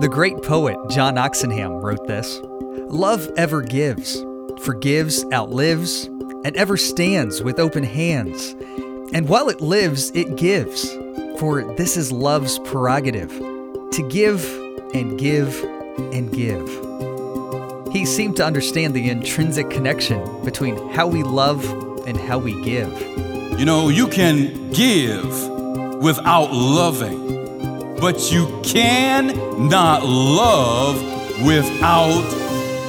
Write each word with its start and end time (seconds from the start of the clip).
The 0.00 0.08
great 0.10 0.42
poet 0.42 0.76
John 0.90 1.14
Oxenham 1.14 1.80
wrote 1.80 2.08
this 2.08 2.40
Love 2.42 3.30
ever 3.36 3.62
gives, 3.62 4.24
forgives, 4.60 5.24
outlives, 5.32 6.06
and 6.44 6.56
ever 6.56 6.76
stands 6.76 7.42
with 7.42 7.60
open 7.60 7.84
hands. 7.84 8.56
And 9.12 9.28
while 9.28 9.48
it 9.48 9.60
lives, 9.60 10.10
it 10.10 10.36
gives. 10.36 10.92
For 11.38 11.62
this 11.76 11.96
is 11.96 12.10
love's 12.10 12.58
prerogative 12.58 13.30
to 13.30 14.08
give 14.10 14.44
and 14.94 15.16
give 15.16 15.62
and 16.12 16.32
give. 16.32 16.68
He 17.92 18.04
seemed 18.04 18.36
to 18.38 18.44
understand 18.44 18.94
the 18.94 19.08
intrinsic 19.08 19.70
connection 19.70 20.44
between 20.44 20.90
how 20.90 21.06
we 21.06 21.22
love 21.22 21.64
and 22.06 22.18
how 22.18 22.38
we 22.38 22.60
give. 22.64 23.00
You 23.60 23.64
know, 23.64 23.90
you 23.90 24.08
can 24.08 24.72
give 24.72 25.48
without 26.02 26.52
loving, 26.52 27.23
but 28.00 28.32
you 28.32 28.60
cannot 28.62 30.04
love 30.04 30.96
without 31.44 32.24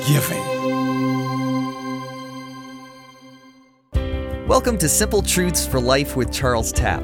giving. 0.08 0.44
Welcome 4.48 4.78
to 4.80 4.90
Simple 4.90 5.22
Truths 5.22 5.68
for 5.68 5.80
Life 5.80 6.16
with 6.16 6.34
Charles 6.34 6.72
Tapp. 6.72 7.04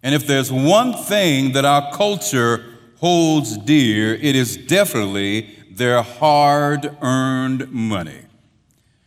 And 0.02 0.14
if 0.14 0.26
there's 0.26 0.52
one 0.52 0.92
thing 0.92 1.52
that 1.52 1.64
our 1.64 1.90
culture 1.92 2.64
holds 2.98 3.56
dear, 3.58 4.14
it 4.14 4.36
is 4.36 4.56
definitely 4.58 5.55
their 5.76 6.02
hard 6.02 6.96
earned 7.02 7.70
money. 7.70 8.22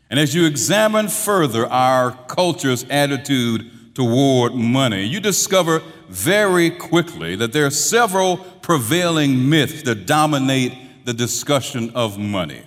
And 0.09 0.19
as 0.19 0.33
you 0.33 0.45
examine 0.45 1.07
further 1.07 1.67
our 1.67 2.11
culture's 2.27 2.85
attitude 2.89 3.95
toward 3.95 4.55
money, 4.55 5.03
you 5.03 5.19
discover 5.19 5.81
very 6.07 6.69
quickly 6.71 7.35
that 7.35 7.53
there 7.53 7.65
are 7.65 7.71
several 7.71 8.37
prevailing 8.37 9.49
myths 9.49 9.83
that 9.83 10.05
dominate 10.05 11.05
the 11.05 11.13
discussion 11.13 11.91
of 11.95 12.17
money. 12.17 12.63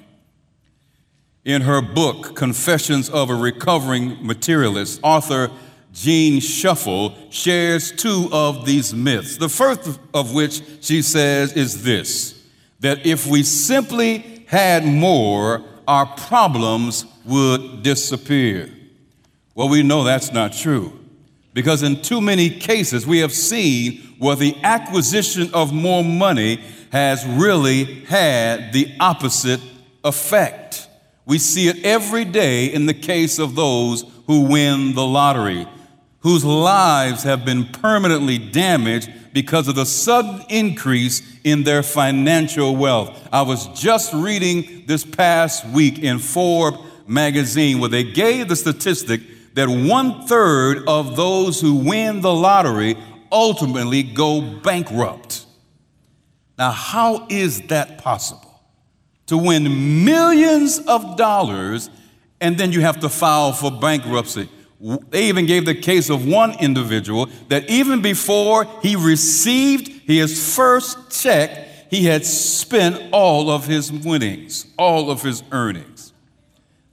In 1.44 1.62
her 1.62 1.82
book, 1.82 2.36
Confessions 2.36 3.10
of 3.10 3.28
a 3.30 3.34
Recovering 3.34 4.24
Materialist, 4.24 5.00
author 5.02 5.50
Jean 5.92 6.40
Shuffle 6.40 7.16
shares 7.30 7.92
two 7.92 8.28
of 8.32 8.64
these 8.64 8.94
myths. 8.94 9.36
The 9.36 9.48
first 9.48 9.98
of 10.14 10.32
which 10.32 10.62
she 10.80 11.02
says 11.02 11.52
is 11.52 11.82
this 11.82 12.41
that 12.82 13.06
if 13.06 13.26
we 13.26 13.42
simply 13.42 14.44
had 14.46 14.84
more, 14.84 15.64
our 15.88 16.06
problems 16.06 17.06
would 17.24 17.82
disappear. 17.82 18.70
Well, 19.54 19.68
we 19.68 19.82
know 19.82 20.04
that's 20.04 20.32
not 20.32 20.52
true. 20.52 20.98
Because 21.54 21.82
in 21.82 22.02
too 22.02 22.20
many 22.20 22.50
cases, 22.50 23.06
we 23.06 23.18
have 23.18 23.32
seen 23.32 23.98
where 24.18 24.36
the 24.36 24.56
acquisition 24.62 25.52
of 25.52 25.72
more 25.72 26.02
money 26.02 26.60
has 26.90 27.24
really 27.26 28.04
had 28.04 28.72
the 28.72 28.94
opposite 29.00 29.60
effect. 30.04 30.88
We 31.24 31.38
see 31.38 31.68
it 31.68 31.84
every 31.84 32.24
day 32.24 32.66
in 32.66 32.86
the 32.86 32.94
case 32.94 33.38
of 33.38 33.54
those 33.54 34.04
who 34.26 34.46
win 34.46 34.94
the 34.94 35.06
lottery, 35.06 35.66
whose 36.22 36.44
lives 36.44 37.24
have 37.24 37.44
been 37.44 37.64
permanently 37.64 38.38
damaged 38.38 39.10
because 39.32 39.68
of 39.68 39.74
the 39.74 39.86
sudden 39.86 40.44
increase 40.48 41.22
in 41.44 41.64
their 41.64 41.82
financial 41.82 42.76
wealth. 42.76 43.28
I 43.32 43.42
was 43.42 43.66
just 43.68 44.12
reading 44.12 44.84
this 44.86 45.04
past 45.04 45.66
week 45.68 45.98
in 45.98 46.18
Forbes 46.18 46.78
magazine 47.06 47.80
where 47.80 47.88
they 47.88 48.04
gave 48.04 48.48
the 48.48 48.56
statistic 48.56 49.20
that 49.54 49.68
one 49.68 50.26
third 50.26 50.86
of 50.88 51.16
those 51.16 51.60
who 51.60 51.74
win 51.74 52.20
the 52.20 52.32
lottery 52.32 52.96
ultimately 53.30 54.02
go 54.02 54.40
bankrupt. 54.40 55.46
Now, 56.56 56.70
how 56.70 57.26
is 57.28 57.62
that 57.68 57.98
possible? 57.98 58.60
To 59.26 59.38
win 59.38 60.04
millions 60.04 60.78
of 60.78 61.16
dollars 61.16 61.90
and 62.40 62.58
then 62.58 62.72
you 62.72 62.80
have 62.80 63.00
to 63.00 63.08
file 63.08 63.52
for 63.52 63.70
bankruptcy. 63.70 64.48
They 65.10 65.28
even 65.28 65.46
gave 65.46 65.64
the 65.64 65.76
case 65.76 66.10
of 66.10 66.26
one 66.26 66.58
individual 66.58 67.28
that 67.48 67.70
even 67.70 68.02
before 68.02 68.66
he 68.82 68.96
received 68.96 69.86
his 69.86 70.54
first 70.56 71.22
check, 71.22 71.68
he 71.88 72.04
had 72.06 72.26
spent 72.26 73.00
all 73.12 73.48
of 73.48 73.66
his 73.66 73.92
winnings, 73.92 74.66
all 74.76 75.08
of 75.10 75.22
his 75.22 75.44
earnings. 75.52 76.12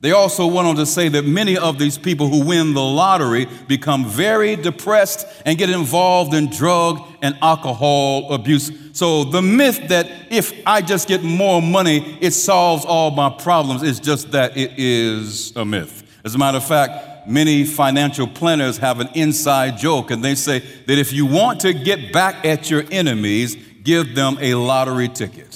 They 0.02 0.12
also 0.12 0.46
went 0.46 0.68
on 0.68 0.76
to 0.76 0.86
say 0.86 1.10
that 1.10 1.26
many 1.26 1.58
of 1.58 1.80
these 1.80 1.98
people 1.98 2.30
who 2.30 2.46
win 2.46 2.74
the 2.74 2.82
lottery 2.82 3.48
become 3.68 4.06
very 4.06 4.56
depressed 4.56 5.26
and 5.46 5.58
get 5.58 5.70
involved 5.70 6.34
in 6.34 6.50
drug 6.50 7.02
and 7.22 7.38
alcohol 7.42 8.32
abuse. 8.32 8.72
So 8.94 9.24
the 9.26 9.42
myth 9.42 9.90
that 9.90 10.10
if 10.30 10.54
I 10.66 10.82
just 10.82 11.08
get 11.08 11.24
more 11.24 11.62
money, 11.62 12.18
it 12.22 12.32
solves 12.32 12.86
all 12.86 13.12
my 13.12 13.30
problems 13.30 13.84
is 13.84 14.00
just 14.00 14.32
that 14.32 14.56
it 14.56 14.74
is 14.78 15.56
a 15.56 15.66
myth. 15.66 16.04
As 16.24 16.36
a 16.36 16.38
matter 16.38 16.58
of 16.58 16.66
fact, 16.66 17.19
many 17.30 17.64
financial 17.64 18.28
planners 18.28 18.78
have 18.78 19.00
an 19.00 19.10
inside 19.14 19.78
joke 19.78 20.12
and 20.12 20.24
they 20.24 20.36
say 20.36 20.60
that 20.60 20.98
if 20.98 21.14
you 21.14 21.26
want 21.26 21.60
to 21.62 21.74
get 21.74 22.12
back 22.12 22.46
at 22.46 22.70
your 22.70 22.84
enemies, 22.92 23.56
give 23.84 24.16
them 24.16 24.38
a 24.42 24.56
lottery 24.56 25.08
ticket. 25.08 25.50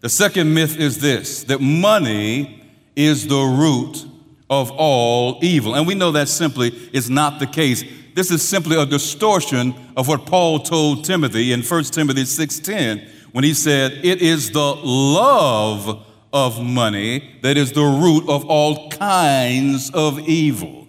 The 0.00 0.08
second 0.08 0.52
myth 0.52 0.76
is 0.78 1.00
this 1.00 1.44
that 1.44 1.60
money 1.60 2.62
is 2.94 3.26
the 3.26 3.40
root 3.40 4.06
of 4.50 4.70
all 4.70 5.38
evil. 5.42 5.74
And 5.74 5.86
we 5.86 5.94
know 5.94 6.12
that 6.12 6.28
simply 6.28 6.68
is 6.92 7.08
not 7.08 7.38
the 7.40 7.46
case. 7.46 7.82
This 8.14 8.30
is 8.30 8.46
simply 8.46 8.76
a 8.76 8.86
distortion 8.86 9.74
of 9.96 10.06
what 10.06 10.26
Paul 10.26 10.60
told 10.60 11.04
Timothy 11.04 11.52
in 11.52 11.62
1 11.62 11.84
Timothy 11.92 12.24
6:10 12.24 13.08
when 13.32 13.44
he 13.44 13.54
said, 13.54 14.00
"It 14.04 14.22
is 14.22 14.50
the 14.50 14.74
love 14.74 16.06
of 16.34 16.62
money 16.62 17.22
that 17.40 17.56
is 17.56 17.72
the 17.72 17.80
root 17.80 18.28
of 18.28 18.44
all 18.44 18.90
kinds 18.90 19.88
of 19.90 20.20
evil." 20.28 20.86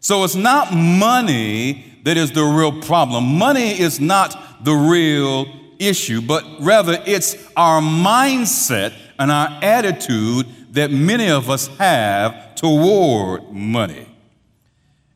So 0.00 0.24
it's 0.24 0.34
not 0.34 0.74
money 0.74 1.84
that 2.04 2.16
is 2.16 2.32
the 2.32 2.44
real 2.44 2.72
problem. 2.72 3.38
Money 3.38 3.78
is 3.78 4.00
not 4.00 4.64
the 4.64 4.74
real 4.74 5.46
issue, 5.78 6.20
but 6.20 6.44
rather 6.58 7.00
it's 7.06 7.36
our 7.56 7.80
mindset 7.80 8.92
and 9.18 9.30
our 9.30 9.58
attitude 9.62 10.46
that 10.72 10.90
many 10.90 11.28
of 11.28 11.50
us 11.50 11.68
have 11.78 12.54
toward 12.54 13.52
money. 13.52 14.06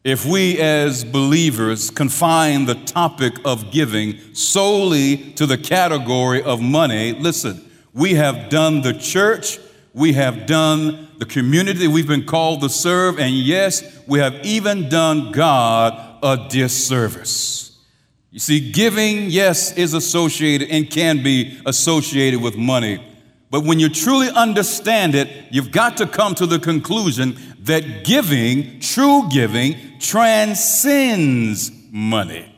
If 0.05 0.27
we 0.27 0.59
as 0.59 1.05
believers 1.05 1.89
confine 1.89 2.67
the 2.67 2.75
topic 2.75 3.35
of 3.45 3.71
giving 3.71 4.19
solely 4.33 5.17
to 5.37 5.47
the 5.47 5.57
category 5.57 6.43
of 6.43 6.61
money, 6.61 7.13
listen, 7.13 7.65
we 7.95 8.15
have 8.15 8.49
done 8.49 8.83
the 8.83 8.95
church, 8.95 9.59
we 9.93 10.15
have 10.15 10.47
done 10.47 11.09
the 11.19 11.27
community 11.27 11.87
we've 11.87 12.09
been 12.09 12.25
called 12.25 12.63
to 12.63 12.69
serve, 12.69 13.19
and 13.19 13.35
yes, 13.35 13.83
we 14.07 14.19
have 14.19 14.35
even 14.45 14.89
done 14.89 15.33
God 15.33 16.19
a 16.23 16.49
disservice. 16.49 17.79
You 18.31 18.39
see, 18.39 18.73
giving, 18.73 19.29
yes, 19.29 19.77
is 19.77 19.93
associated 19.93 20.71
and 20.71 20.89
can 20.89 21.23
be 21.23 21.61
associated 21.67 22.41
with 22.41 22.57
money, 22.57 22.99
But 23.53 23.65
when 23.65 23.79
you 23.79 23.91
truly 23.91 24.31
understand 24.31 25.15
it, 25.15 25.29
you've 25.51 25.71
got 25.71 25.99
to 25.99 26.07
come 26.07 26.35
to 26.37 26.47
the 26.47 26.59
conclusion 26.59 27.37
that 27.59 28.03
giving, 28.03 28.81
true 28.81 29.29
giving, 29.31 29.77
transcends 29.99 31.71
money. 31.91 32.51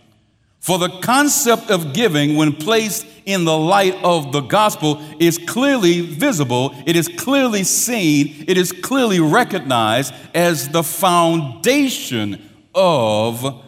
For 0.60 0.78
the 0.78 0.90
concept 1.00 1.68
of 1.68 1.94
giving, 1.94 2.36
when 2.36 2.52
placed 2.52 3.04
in 3.26 3.44
the 3.44 3.56
light 3.56 3.94
of 4.02 4.32
the 4.32 4.40
gospel, 4.40 5.02
is 5.18 5.38
clearly 5.38 6.00
visible, 6.00 6.74
it 6.86 6.96
is 6.96 7.08
clearly 7.08 7.64
seen, 7.64 8.44
it 8.46 8.56
is 8.56 8.72
clearly 8.72 9.20
recognized 9.20 10.14
as 10.34 10.68
the 10.68 10.82
foundation 10.82 12.50
of 12.74 13.64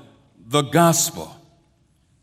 the 0.47 0.63
gospel. 0.63 1.35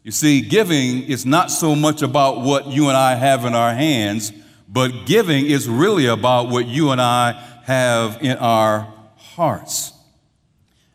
You 0.04 0.12
see, 0.12 0.42
giving 0.42 1.04
is 1.04 1.26
not 1.26 1.50
so 1.50 1.76
much 1.76 2.02
about 2.02 2.42
what 2.42 2.68
you 2.68 2.90
and 2.90 2.98
I 2.98 3.16
have 3.16 3.46
in 3.46 3.56
our 3.56 3.74
hands, 3.74 4.34
but 4.68 5.06
giving 5.06 5.46
is 5.46 5.70
really 5.70 6.08
about 6.08 6.50
what 6.50 6.68
you 6.68 6.92
and 6.92 7.00
I 7.00 7.34
have 7.64 8.22
in 8.22 8.38
our 8.38 8.94
hearts. 9.16 9.94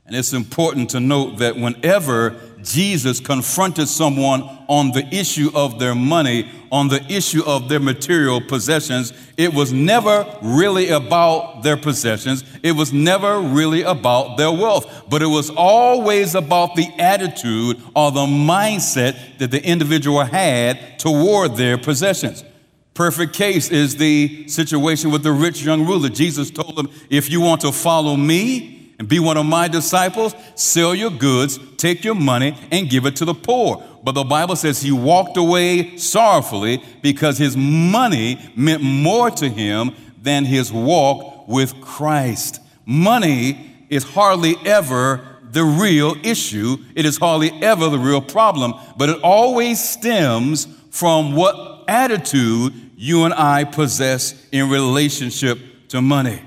And 0.07 0.17
it's 0.17 0.33
important 0.33 0.91
to 0.91 1.01
note 1.01 1.39
that 1.39 1.57
whenever 1.57 2.41
Jesus 2.69 3.19
confronted 3.19 3.89
someone 3.89 4.43
on 4.69 4.91
the 4.91 5.07
issue 5.11 5.51
of 5.55 5.79
their 5.79 5.95
money, 5.95 6.51
on 6.71 6.89
the 6.89 7.03
issue 7.11 7.43
of 7.47 7.71
their 7.71 7.81
material 7.81 8.43
possessions, 8.43 9.15
it 9.39 9.55
was 9.55 9.73
never 9.73 10.27
really 10.43 10.91
about 10.91 11.63
their 11.63 11.79
possessions. 11.79 12.45
It 12.63 12.73
was 12.73 12.93
never 12.93 13.41
really 13.41 13.83
about 13.83 14.37
their 14.37 14.53
wealth, 14.53 15.05
but 15.09 15.23
it 15.23 15.27
was 15.27 15.49
always 15.49 16.35
about 16.35 16.75
the 16.75 16.89
attitude 16.99 17.81
or 17.97 18.13
the 18.13 18.27
mindset 18.27 19.39
that 19.39 19.51
the 19.51 19.65
individual 19.65 20.23
had 20.23 20.99
toward 20.99 21.57
their 21.57 21.79
possessions. 21.79 22.45
Perfect 22.93 23.33
case 23.33 23.71
is 23.71 23.97
the 23.97 24.47
situation 24.49 25.11
with 25.11 25.23
the 25.23 25.33
rich 25.33 25.63
young 25.63 25.87
ruler. 25.87 26.11
Jesus 26.11 26.51
told 26.51 26.79
him, 26.79 26.91
If 27.09 27.31
you 27.31 27.41
want 27.41 27.63
to 27.63 27.73
follow 27.73 28.17
me, 28.17 28.78
and 28.99 29.09
be 29.09 29.19
one 29.19 29.37
of 29.37 29.47
my 29.47 29.69
disciples, 29.69 30.35
sell 30.55 30.95
your 30.95 31.11
goods, 31.11 31.59
take 31.77 32.05
your 32.05 32.15
money, 32.15 32.57
and 32.71 32.91
give 32.91 33.07
it 33.07 33.17
to 33.17 33.25
the 33.25 33.35
poor. 33.35 33.83
But 34.03 34.13
the 34.13 34.25
Bible 34.25 34.57
says 34.57 34.81
he 34.81 34.93
walked 34.93 35.37
away 35.37 35.97
sorrowfully 35.97 36.83
because 37.03 37.39
his 37.39 37.57
money 37.57 38.53
meant 38.57 38.83
more 38.83 39.31
to 39.31 39.49
him 39.49 39.95
than 40.21 40.45
his 40.45 40.73
walk 40.73 41.47
with 41.49 41.81
Christ. 41.81 42.61
Money 42.85 43.85
is 43.89 44.05
hardly 44.05 44.57
ever 44.65 45.25
the 45.51 45.65
real 45.65 46.15
issue, 46.23 46.77
it 46.95 47.07
is 47.07 47.17
hardly 47.17 47.51
ever 47.63 47.89
the 47.89 47.99
real 47.99 48.21
problem, 48.21 48.75
but 48.97 49.09
it 49.09 49.19
always 49.23 49.83
stems 49.83 50.67
from 50.91 51.35
what 51.35 51.85
attitude 51.89 52.73
you 52.97 53.25
and 53.25 53.33
I 53.33 53.65
possess 53.65 54.47
in 54.53 54.69
relationship 54.69 55.59
to 55.89 56.03
money. 56.03 56.43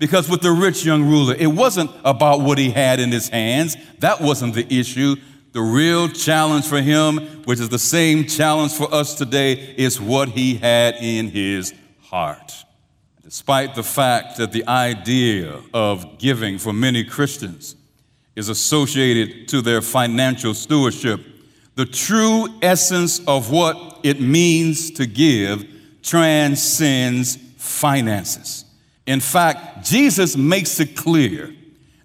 Because 0.00 0.30
with 0.30 0.40
the 0.40 0.50
rich 0.50 0.82
young 0.82 1.04
ruler, 1.04 1.34
it 1.38 1.46
wasn't 1.46 1.90
about 2.06 2.40
what 2.40 2.56
he 2.56 2.70
had 2.70 3.00
in 3.00 3.12
his 3.12 3.28
hands. 3.28 3.76
That 3.98 4.22
wasn't 4.22 4.54
the 4.54 4.66
issue. 4.74 5.14
The 5.52 5.60
real 5.60 6.08
challenge 6.08 6.66
for 6.66 6.80
him, 6.80 7.18
which 7.44 7.60
is 7.60 7.68
the 7.68 7.78
same 7.78 8.24
challenge 8.24 8.72
for 8.72 8.92
us 8.94 9.14
today, 9.14 9.52
is 9.76 10.00
what 10.00 10.30
he 10.30 10.54
had 10.54 10.94
in 11.02 11.28
his 11.28 11.74
heart. 12.00 12.50
Despite 13.22 13.74
the 13.74 13.82
fact 13.82 14.38
that 14.38 14.52
the 14.52 14.66
idea 14.66 15.60
of 15.74 16.18
giving 16.18 16.56
for 16.56 16.72
many 16.72 17.04
Christians 17.04 17.76
is 18.34 18.48
associated 18.48 19.48
to 19.48 19.60
their 19.60 19.82
financial 19.82 20.54
stewardship, 20.54 21.20
the 21.74 21.84
true 21.84 22.48
essence 22.62 23.20
of 23.26 23.50
what 23.50 24.00
it 24.02 24.18
means 24.18 24.92
to 24.92 25.04
give 25.04 25.66
transcends 26.02 27.36
finances. 27.58 28.64
In 29.06 29.20
fact, 29.20 29.84
Jesus 29.84 30.36
makes 30.36 30.78
it 30.80 30.96
clear 30.96 31.54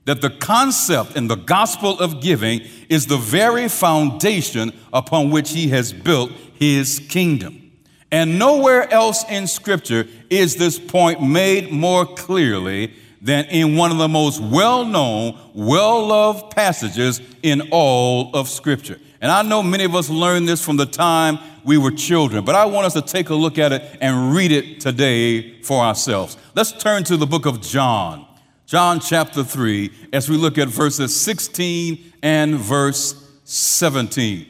that 0.06 0.22
the 0.22 0.30
concept 0.30 1.16
in 1.16 1.28
the 1.28 1.36
gospel 1.36 2.00
of 2.00 2.22
giving 2.22 2.62
is 2.90 3.08
the 3.08 3.18
very 3.18 3.68
foundation 3.68 4.72
upon 4.94 5.32
which 5.32 5.52
he 5.52 5.70
has 5.70 5.92
built 5.92 6.32
his 6.56 7.00
kingdom. 7.10 7.72
And 8.12 8.40
nowhere 8.40 8.92
else 8.94 9.26
in 9.30 9.48
Scripture 9.48 10.08
is 10.30 10.56
this 10.56 10.80
point 10.80 11.22
made 11.22 11.72
more 11.72 12.06
clearly 12.06 12.94
than 13.22 13.46
in 13.46 13.76
one 13.76 13.92
of 13.92 13.98
the 13.98 14.08
most 14.08 14.40
well 14.40 14.86
known, 14.86 15.38
well 15.54 16.06
loved 16.08 16.56
passages 16.56 17.20
in 17.42 17.70
all 17.72 18.30
of 18.36 18.48
Scripture. 18.48 19.00
And 19.26 19.32
I 19.32 19.42
know 19.42 19.64
many 19.64 19.86
of 19.86 19.96
us 19.96 20.08
learned 20.08 20.48
this 20.48 20.64
from 20.64 20.78
the 20.78 20.86
time 20.86 21.40
we 21.64 21.80
were 21.80 21.90
children, 21.90 22.46
but 22.46 22.54
I 22.54 22.66
want 22.66 22.86
us 22.86 22.94
to 22.94 23.02
take 23.02 23.30
a 23.30 23.34
look 23.34 23.58
at 23.58 23.72
it 23.72 23.98
and 24.00 24.36
read 24.36 24.52
it 24.52 24.80
today 24.80 25.64
for 25.64 25.84
ourselves. 25.84 26.38
Let's 26.54 26.72
turn 26.72 27.04
to 27.06 27.18
the 27.18 27.26
book 27.26 27.48
of 27.48 27.60
John, 27.60 28.28
John 28.68 29.00
chapter 29.00 29.44
3, 29.44 30.10
as 30.14 30.30
we 30.30 30.38
look 30.38 30.60
at 30.60 30.68
verses 30.68 31.20
16 31.20 32.14
and 32.22 32.58
verse 32.58 33.28
17. 33.46 34.46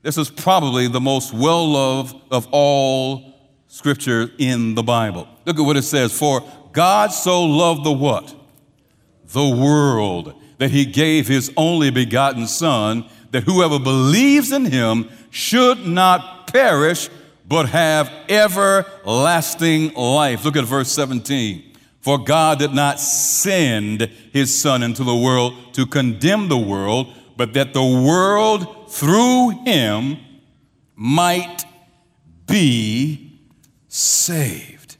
This 0.00 0.16
is 0.16 0.30
probably 0.30 0.88
the 0.88 1.02
most 1.02 1.34
well 1.34 1.70
loved 1.70 2.16
of 2.30 2.48
all 2.50 3.34
scripture 3.66 4.30
in 4.38 4.74
the 4.74 4.82
Bible. 4.82 5.28
Look 5.44 5.58
at 5.58 5.66
what 5.66 5.76
it 5.76 5.82
says 5.82 6.18
For 6.18 6.50
God 6.72 7.08
so 7.12 7.44
loved 7.44 7.84
the 7.84 7.92
what? 7.92 8.34
The 9.26 9.50
world, 9.50 10.32
that 10.56 10.70
he 10.70 10.86
gave 10.86 11.28
his 11.28 11.52
only 11.58 11.90
begotten 11.90 12.46
Son 12.46 13.04
that 13.30 13.44
whoever 13.44 13.78
believes 13.78 14.52
in 14.52 14.64
him 14.66 15.08
should 15.30 15.86
not 15.86 16.46
perish, 16.52 17.08
but 17.46 17.68
have 17.68 18.10
everlasting 18.28 19.94
life. 19.94 20.44
Look 20.44 20.56
at 20.56 20.64
verse 20.64 20.90
17. 20.92 21.64
For 22.00 22.18
God 22.18 22.58
did 22.58 22.72
not 22.72 23.00
send 23.00 24.02
his 24.32 24.56
Son 24.58 24.82
into 24.82 25.04
the 25.04 25.16
world 25.16 25.74
to 25.74 25.86
condemn 25.86 26.48
the 26.48 26.58
world, 26.58 27.12
but 27.36 27.52
that 27.54 27.74
the 27.74 27.84
world 27.84 28.90
through 28.90 29.64
him 29.64 30.18
might 30.94 31.64
be 32.46 33.40
saved. 33.88 34.96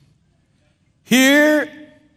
Here 1.04 1.70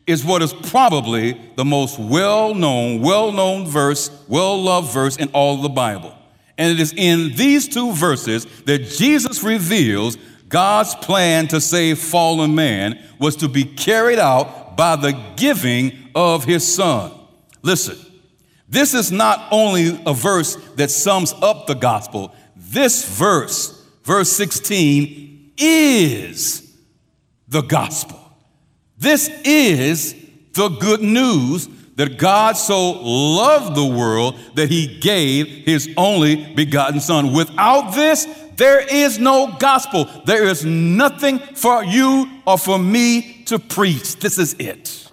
is 0.08 0.26
what 0.26 0.42
is 0.42 0.54
probably 0.54 1.40
the 1.56 1.66
most 1.66 2.00
well 2.00 2.54
known, 2.54 3.02
well 3.02 3.32
known 3.32 3.68
verse, 3.68 4.10
well 4.28 4.62
loved 4.62 4.94
verse 4.94 5.18
in 5.18 5.30
all 5.30 5.56
of 5.56 5.62
the 5.62 5.70
Bible. 5.70 6.16
And 6.58 6.72
it 6.72 6.80
is 6.80 6.94
in 6.96 7.36
these 7.36 7.68
two 7.68 7.94
verses 7.94 8.46
that 8.66 8.86
Jesus 8.86 9.44
reveals 9.44 10.18
God's 10.48 10.94
plan 10.96 11.48
to 11.48 11.62
save 11.62 11.98
fallen 11.98 12.54
man 12.56 13.00
was 13.20 13.38
to 13.38 13.48
be 13.48 13.64
carried 13.64 14.20
out 14.20 14.76
by 14.76 14.96
the 14.96 15.12
giving 15.38 15.98
of 16.14 16.44
his 16.44 16.68
son. 16.68 17.12
Listen, 17.62 17.98
this 18.68 18.94
is 18.94 19.12
not 19.12 19.48
only 19.52 20.02
a 20.06 20.14
verse 20.14 20.56
that 20.76 20.92
sums 20.92 21.34
up 21.42 21.68
the 21.68 21.74
gospel, 21.74 22.36
this 22.56 23.06
verse, 23.18 23.86
verse 24.04 24.32
16, 24.32 25.54
is 25.58 26.78
the 27.48 27.62
gospel. 27.62 28.21
This 29.02 29.30
is 29.44 30.16
the 30.54 30.70
good 30.70 31.02
news 31.02 31.68
that 31.96 32.20
God 32.20 32.56
so 32.56 32.92
loved 32.92 33.76
the 33.76 33.86
world 33.86 34.38
that 34.54 34.70
he 34.70 35.00
gave 35.00 35.48
his 35.48 35.90
only 35.98 36.54
begotten 36.54 37.00
Son. 37.00 37.34
Without 37.34 37.96
this, 37.96 38.28
there 38.58 38.80
is 38.80 39.18
no 39.18 39.56
gospel. 39.58 40.08
There 40.26 40.44
is 40.44 40.64
nothing 40.64 41.40
for 41.40 41.84
you 41.84 42.30
or 42.46 42.60
for 42.60 42.78
me 42.78 43.44
to 43.46 43.58
preach. 43.58 44.18
This 44.18 44.38
is 44.38 44.54
it. 44.60 45.12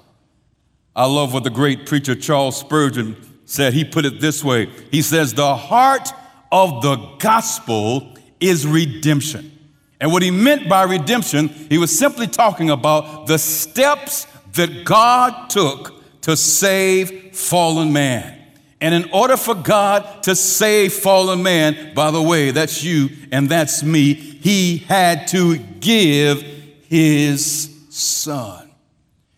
I 0.95 1.07
love 1.07 1.33
what 1.33 1.45
the 1.45 1.50
great 1.50 1.87
preacher 1.87 2.14
Charles 2.14 2.61
Spurgeon 2.61 3.16
said. 3.47 3.73
He 3.73 3.87
put 3.87 4.04
it 4.04 4.21
this 4.21 4.45
way 4.45 4.66
He 4.90 5.00
says, 5.00 5.33
The 5.33 5.57
heart 5.57 6.11
of 6.52 6.83
the 6.83 6.97
gospel 7.18 8.14
is 8.38 8.66
redemption. 8.66 9.57
And 10.00 10.12
what 10.12 10.23
he 10.23 10.31
meant 10.31 10.69
by 10.69 10.83
redemption, 10.85 11.49
he 11.49 11.78
was 11.78 11.97
simply 11.99 12.26
talking 12.26 12.71
about 12.71 13.26
the 13.26 13.38
steps 13.38 14.26
that 14.52 14.85
God 14.85 15.50
took 15.50 15.95
to 16.23 16.37
save 16.37 17.37
fallen 17.37 17.93
man. 17.93 18.37
And 18.81 18.95
in 18.95 19.11
order 19.11 19.37
for 19.37 19.55
God 19.55 20.23
to 20.23 20.37
save 20.37 20.93
fallen 20.93 21.43
man, 21.43 21.95
by 21.95 22.12
the 22.12 22.23
way, 22.23 22.52
that's 22.52 22.85
you 22.85 23.09
and 23.33 23.49
that's 23.49 23.83
me, 23.83 24.14
he 24.14 24.78
had 24.78 25.26
to 25.28 25.59
give 25.59 26.43
his 26.87 27.75
son. 27.90 28.71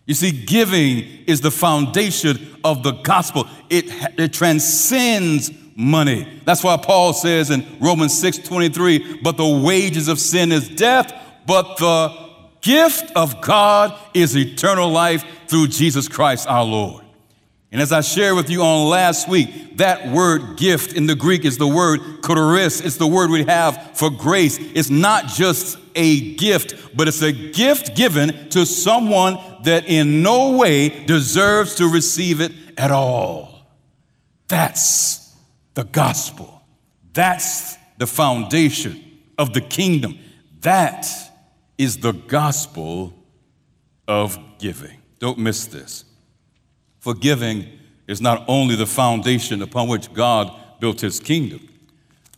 You 0.05 0.13
see, 0.13 0.31
giving 0.31 1.07
is 1.25 1.41
the 1.41 1.51
foundation 1.51 2.55
of 2.63 2.83
the 2.83 2.91
gospel. 2.91 3.47
It, 3.69 3.85
it 4.19 4.33
transcends 4.33 5.49
money. 5.81 6.41
That's 6.45 6.63
why 6.63 6.77
Paul 6.77 7.13
says 7.13 7.49
in 7.49 7.65
Romans 7.79 8.17
6 8.19 8.39
23, 8.39 9.21
but 9.21 9.37
the 9.37 9.47
wages 9.47 10.07
of 10.07 10.19
sin 10.19 10.51
is 10.51 10.69
death, 10.69 11.13
but 11.45 11.77
the 11.77 12.29
gift 12.61 13.11
of 13.15 13.41
God 13.41 13.97
is 14.13 14.37
eternal 14.37 14.89
life 14.89 15.25
through 15.47 15.67
Jesus 15.67 16.07
Christ 16.07 16.47
our 16.47 16.63
Lord. 16.63 17.03
And 17.71 17.81
as 17.81 17.93
I 17.93 18.01
shared 18.01 18.35
with 18.35 18.49
you 18.49 18.61
on 18.63 18.89
last 18.89 19.29
week, 19.29 19.77
that 19.77 20.09
word 20.09 20.57
gift 20.57 20.93
in 20.93 21.07
the 21.07 21.15
Greek 21.15 21.45
is 21.45 21.57
the 21.57 21.67
word 21.67 22.01
charis. 22.23 22.81
It's 22.81 22.97
the 22.97 23.07
word 23.07 23.29
we 23.29 23.45
have 23.45 23.97
for 23.97 24.09
grace. 24.09 24.57
It's 24.59 24.89
not 24.89 25.27
just 25.27 25.77
a 25.95 26.35
gift, 26.35 26.95
but 26.95 27.07
it's 27.07 27.21
a 27.21 27.31
gift 27.31 27.95
given 27.95 28.49
to 28.49 28.65
someone 28.65 29.37
that 29.63 29.87
in 29.87 30.21
no 30.21 30.57
way 30.57 31.05
deserves 31.05 31.75
to 31.75 31.87
receive 31.87 32.41
it 32.41 32.51
at 32.77 32.91
all. 32.91 33.65
That's 34.49 35.20
the 35.73 35.83
gospel. 35.83 36.61
That's 37.13 37.77
the 37.97 38.07
foundation 38.07 39.19
of 39.37 39.53
the 39.53 39.61
kingdom. 39.61 40.17
That 40.61 41.07
is 41.77 41.97
the 41.97 42.13
gospel 42.13 43.13
of 44.07 44.37
giving. 44.59 45.01
Don't 45.19 45.37
miss 45.37 45.65
this. 45.65 46.05
Forgiving 46.99 47.67
is 48.07 48.21
not 48.21 48.45
only 48.47 48.75
the 48.75 48.85
foundation 48.85 49.61
upon 49.61 49.87
which 49.87 50.13
God 50.13 50.53
built 50.79 51.01
his 51.01 51.19
kingdom, 51.19 51.67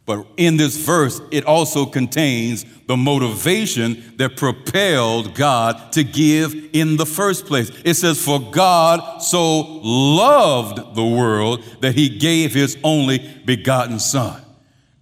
but 0.05 0.25
in 0.35 0.57
this 0.57 0.75
verse, 0.75 1.21
it 1.31 1.45
also 1.45 1.85
contains 1.85 2.65
the 2.87 2.97
motivation 2.97 4.13
that 4.17 4.35
propelled 4.35 5.33
God 5.33 5.93
to 5.93 6.03
give 6.03 6.53
in 6.73 6.97
the 6.97 7.05
first 7.05 7.45
place. 7.45 7.71
It 7.85 7.93
says, 7.93 8.23
For 8.23 8.39
God 8.39 9.21
so 9.21 9.61
loved 9.81 10.95
the 10.95 11.05
world 11.05 11.63
that 11.79 11.95
he 11.95 12.09
gave 12.09 12.53
his 12.53 12.77
only 12.83 13.19
begotten 13.45 13.97
Son. 13.99 14.41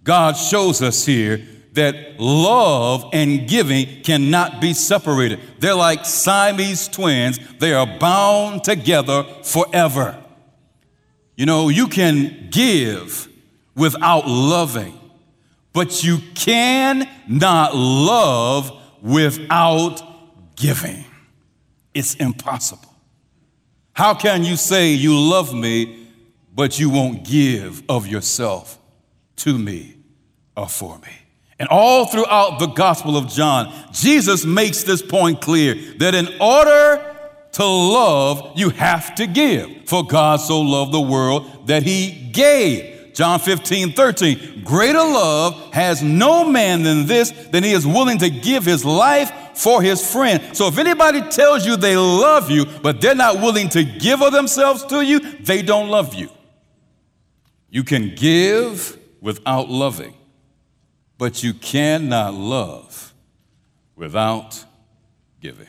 God 0.04 0.36
shows 0.36 0.80
us 0.80 1.04
here 1.04 1.48
that 1.72 2.20
love 2.20 3.08
and 3.12 3.48
giving 3.48 4.02
cannot 4.02 4.60
be 4.60 4.72
separated. 4.72 5.40
They're 5.58 5.74
like 5.74 6.04
Siamese 6.04 6.86
twins, 6.86 7.40
they 7.58 7.72
are 7.72 7.98
bound 7.98 8.62
together 8.62 9.24
forever. 9.42 10.22
You 11.34 11.46
know, 11.46 11.70
you 11.70 11.88
can 11.88 12.50
give 12.50 13.31
without 13.74 14.26
loving, 14.26 14.98
but 15.72 16.04
you 16.04 16.18
cannot 16.34 17.74
love 17.74 18.70
without 19.00 20.02
giving. 20.56 21.04
It's 21.94 22.14
impossible. 22.14 22.94
How 23.94 24.14
can 24.14 24.44
you 24.44 24.56
say 24.56 24.92
you 24.92 25.18
love 25.18 25.54
me, 25.54 26.08
but 26.54 26.78
you 26.78 26.88
won't 26.90 27.24
give 27.24 27.82
of 27.88 28.06
yourself 28.06 28.78
to 29.36 29.58
me 29.58 29.96
or 30.56 30.68
for 30.68 30.98
me? 30.98 31.12
And 31.58 31.68
all 31.68 32.06
throughout 32.06 32.58
the 32.58 32.66
Gospel 32.66 33.16
of 33.16 33.28
John, 33.28 33.72
Jesus 33.92 34.44
makes 34.44 34.82
this 34.82 35.00
point 35.02 35.40
clear 35.40 35.74
that 35.98 36.14
in 36.14 36.28
order 36.40 37.14
to 37.52 37.64
love, 37.64 38.52
you 38.56 38.70
have 38.70 39.14
to 39.16 39.26
give. 39.26 39.86
For 39.86 40.04
God 40.04 40.40
so 40.40 40.60
loved 40.60 40.92
the 40.92 41.00
world 41.00 41.66
that 41.68 41.82
he 41.82 42.30
gave. 42.32 42.91
John 43.12 43.38
15, 43.40 43.92
13. 43.92 44.62
Greater 44.64 44.98
love 44.98 45.74
has 45.74 46.02
no 46.02 46.48
man 46.48 46.82
than 46.82 47.06
this, 47.06 47.30
than 47.30 47.62
he 47.62 47.72
is 47.72 47.86
willing 47.86 48.18
to 48.18 48.30
give 48.30 48.64
his 48.64 48.84
life 48.84 49.30
for 49.54 49.82
his 49.82 50.10
friend. 50.10 50.56
So 50.56 50.66
if 50.66 50.78
anybody 50.78 51.20
tells 51.28 51.66
you 51.66 51.76
they 51.76 51.96
love 51.96 52.50
you, 52.50 52.64
but 52.82 53.00
they're 53.00 53.14
not 53.14 53.36
willing 53.36 53.68
to 53.70 53.84
give 53.84 54.22
of 54.22 54.32
themselves 54.32 54.84
to 54.86 55.04
you, 55.04 55.20
they 55.20 55.62
don't 55.62 55.88
love 55.88 56.14
you. 56.14 56.30
You 57.68 57.84
can 57.84 58.14
give 58.14 58.98
without 59.20 59.68
loving. 59.68 60.14
But 61.18 61.42
you 61.42 61.54
cannot 61.54 62.34
love 62.34 63.14
without 63.94 64.64
giving. 65.40 65.68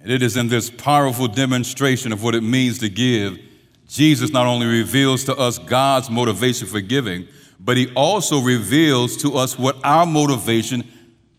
And 0.00 0.12
it 0.12 0.22
is 0.22 0.36
in 0.36 0.48
this 0.48 0.70
powerful 0.70 1.28
demonstration 1.28 2.12
of 2.12 2.22
what 2.22 2.34
it 2.34 2.42
means 2.42 2.78
to 2.78 2.88
give, 2.88 3.38
Jesus 3.88 4.30
not 4.30 4.46
only 4.46 4.66
reveals 4.66 5.24
to 5.24 5.34
us 5.34 5.58
God's 5.58 6.10
motivation 6.10 6.66
for 6.66 6.80
giving, 6.80 7.26
but 7.58 7.76
he 7.76 7.90
also 7.94 8.40
reveals 8.40 9.16
to 9.18 9.34
us 9.34 9.58
what 9.58 9.76
our 9.82 10.06
motivation 10.06 10.86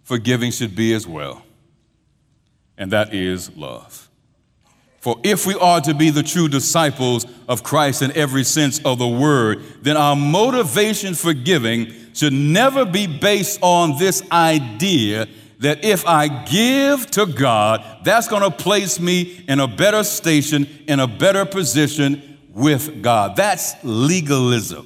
for 0.03 0.17
giving 0.17 0.51
should 0.51 0.75
be 0.75 0.93
as 0.93 1.07
well. 1.07 1.43
And 2.77 2.91
that 2.91 3.13
is 3.13 3.55
love. 3.55 4.09
For 4.99 5.17
if 5.23 5.45
we 5.45 5.53
are 5.55 5.79
to 5.81 5.93
be 5.93 6.09
the 6.09 6.23
true 6.23 6.49
disciples 6.49 7.25
of 7.47 7.63
Christ 7.63 8.01
in 8.01 8.11
every 8.17 8.43
sense 8.43 8.79
of 8.83 8.97
the 8.97 9.07
word, 9.07 9.63
then 9.81 9.95
our 9.95 10.15
motivation 10.15 11.13
for 11.13 11.33
giving 11.33 11.93
should 12.13 12.33
never 12.33 12.83
be 12.83 13.07
based 13.07 13.59
on 13.61 13.97
this 13.97 14.23
idea 14.31 15.27
that 15.59 15.85
if 15.85 16.05
I 16.05 16.27
give 16.45 17.09
to 17.11 17.25
God, 17.25 17.85
that's 18.03 18.27
going 18.27 18.41
to 18.41 18.51
place 18.51 18.99
me 18.99 19.43
in 19.47 19.59
a 19.59 19.67
better 19.67 20.03
station, 20.03 20.67
in 20.87 20.99
a 20.99 21.07
better 21.07 21.45
position 21.45 22.28
with 22.59 23.01
God. 23.01 23.35
That's 23.35 23.73
legalism. 23.83 24.85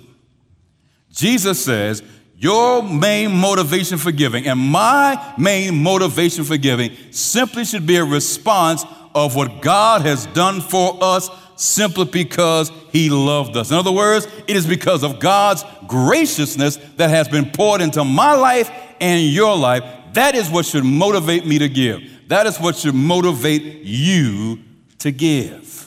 Jesus 1.12 1.64
says, 1.64 2.04
Your 2.38 2.84
main 2.84 3.36
motivation 3.36 3.98
for 3.98 4.12
giving 4.12 4.48
and 4.48 4.60
my 4.60 5.34
main 5.38 5.82
motivation 5.82 6.44
for 6.44 6.58
giving 6.58 6.96
simply 7.12 7.66
should 7.66 7.88
be 7.88 7.96
a 7.96 8.06
response 8.06 8.86
of 9.16 9.36
what 9.36 9.62
God 9.62 10.02
has 10.04 10.28
done 10.28 10.62
for 10.62 10.98
us 11.02 11.30
simply 11.56 12.06
because 12.06 12.72
he 12.92 13.10
loved 13.10 13.58
us. 13.58 13.72
In 13.72 13.78
other 13.78 13.92
words, 13.92 14.28
it 14.48 14.56
is 14.56 14.68
because 14.68 15.04
of 15.04 15.20
God's 15.20 15.64
graciousness 15.88 16.78
that 16.98 17.10
has 17.10 17.28
been 17.28 17.52
poured 17.52 17.82
into 17.82 18.04
my 18.04 18.36
life 18.36 18.72
and 19.00 19.24
your 19.24 19.56
life. 19.56 19.84
That 20.14 20.36
is 20.36 20.50
what 20.50 20.66
should 20.66 20.84
motivate 20.84 21.46
me 21.46 21.60
to 21.60 21.70
give. 21.70 22.02
That 22.28 22.46
is 22.46 22.60
what 22.60 22.76
should 22.76 22.96
motivate 22.96 23.84
you 23.84 24.60
to 25.00 25.12
give. 25.12 25.83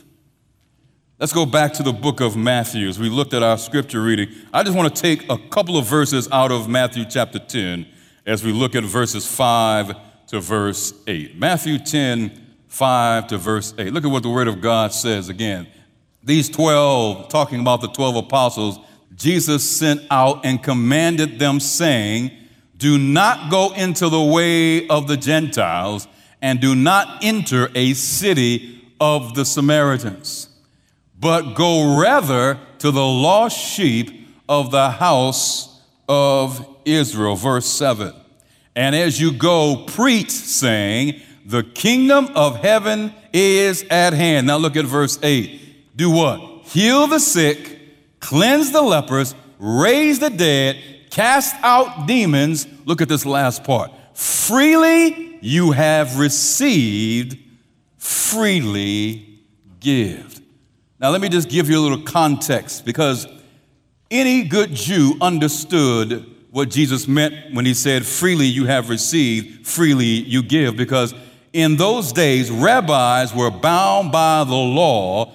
Let's 1.19 1.33
go 1.33 1.47
back 1.47 1.73
to 1.75 1.83
the 1.83 1.95
book 1.95 2.21
of 2.21 2.37
Matthew 2.37 2.87
as 2.89 2.99
we 2.99 3.09
looked 3.09 3.33
at 3.33 3.43
our 3.43 3.57
scripture 3.57 4.03
reading. 4.03 4.29
I 4.53 4.63
just 4.63 4.77
want 4.77 4.95
to 4.95 5.03
take 5.03 5.27
a 5.31 5.39
couple 5.49 5.79
of 5.79 5.87
verses 5.87 6.29
out 6.31 6.53
of 6.53 6.69
Matthew 6.69 7.07
chapter 7.09 7.39
10 7.39 7.87
as 8.27 8.45
we 8.45 8.53
look 8.53 8.75
at 8.75 8.85
verses 8.85 9.27
5 9.27 9.95
to 10.27 10.41
verse 10.41 10.93
8. 11.07 11.39
Matthew 11.39 11.79
10 11.79 12.47
5 12.69 13.29
to 13.29 13.39
verse 13.39 13.73
8. 13.79 13.95
Look 13.95 14.05
at 14.05 14.11
what 14.11 14.25
the 14.25 14.29
Word 14.29 14.47
of 14.47 14.61
God 14.61 14.93
says 14.93 15.31
again. 15.31 15.67
These 16.23 16.51
12, 16.51 17.31
talking 17.31 17.61
about 17.61 17.81
the 17.81 17.89
12 17.89 18.17
apostles, 18.17 18.79
Jesus 19.15 19.65
sent 19.79 20.03
out 20.11 20.45
and 20.45 20.63
commanded 20.63 21.39
them, 21.39 21.61
saying, 21.61 22.31
Do 22.77 22.99
not 22.99 23.51
go 23.51 23.73
into 23.73 24.11
the 24.11 24.23
way 24.23 24.87
of 24.89 25.09
the 25.09 25.17
Gentiles, 25.17 26.09
and 26.43 26.61
do 26.61 26.75
not 26.75 27.25
enter 27.25 27.71
a 27.75 27.95
city 27.95 28.83
of 29.01 29.35
the 29.35 29.47
Samaritans, 29.47 30.51
but 31.19 31.55
go 31.55 32.01
rather 32.01 32.59
to 32.79 32.91
the 32.91 33.05
lost 33.05 33.59
sheep 33.59 34.29
of 34.49 34.71
the 34.71 34.91
house 34.91 35.81
of 36.09 36.67
Israel. 36.85 37.37
Verse 37.37 37.67
7. 37.67 38.15
And 38.75 38.95
as 38.95 39.21
you 39.21 39.33
go, 39.33 39.85
preach, 39.87 40.31
saying, 40.31 41.21
the 41.47 41.63
kingdom 41.63 42.29
of 42.35 42.57
heaven 42.57 43.15
is 43.33 43.85
at 43.91 44.13
hand. 44.13 44.47
Now 44.47 44.57
look 44.57 44.77
at 44.77 44.85
verse 44.85 45.19
8. 45.23 45.97
Do 45.97 46.11
what? 46.11 46.65
Heal 46.67 47.07
the 47.07 47.21
sick, 47.21 47.79
cleanse 48.21 48.73
the 48.73 48.83
lepers, 48.83 49.35
raise 49.59 50.19
the 50.19 50.31
dead, 50.31 50.77
cast 51.11 51.55
out 51.63 52.07
demons. 52.07 52.67
Look 52.85 53.01
at 53.01 53.09
this 53.09 53.25
last 53.25 53.65
part. 53.65 53.93
Freely 54.15 55.39
you 55.41 55.73
have 55.73 56.19
received, 56.19 57.39
freely 57.97 59.41
give. 59.81 60.36
Now, 60.99 61.11
let 61.11 61.21
me 61.21 61.29
just 61.29 61.51
give 61.51 61.69
you 61.69 61.79
a 61.79 61.83
little 61.83 62.01
context 62.01 62.87
because 62.87 63.27
any 64.11 64.45
good 64.45 64.73
Jew 64.73 65.19
understood 65.21 66.25
what 66.51 66.71
Jesus 66.71 67.07
meant 67.07 67.53
when 67.53 67.67
he 67.67 67.75
said, 67.75 68.07
Freely 68.07 68.47
you 68.47 68.65
have 68.65 68.89
received, 68.89 69.67
freely 69.67 70.07
you 70.07 70.43
give, 70.43 70.75
because 70.75 71.15
in 71.53 71.77
those 71.77 72.13
days, 72.13 72.51
rabbis 72.51 73.35
were 73.35 73.51
bound 73.51 74.11
by 74.11 74.45
the 74.45 74.55
law 74.55 75.35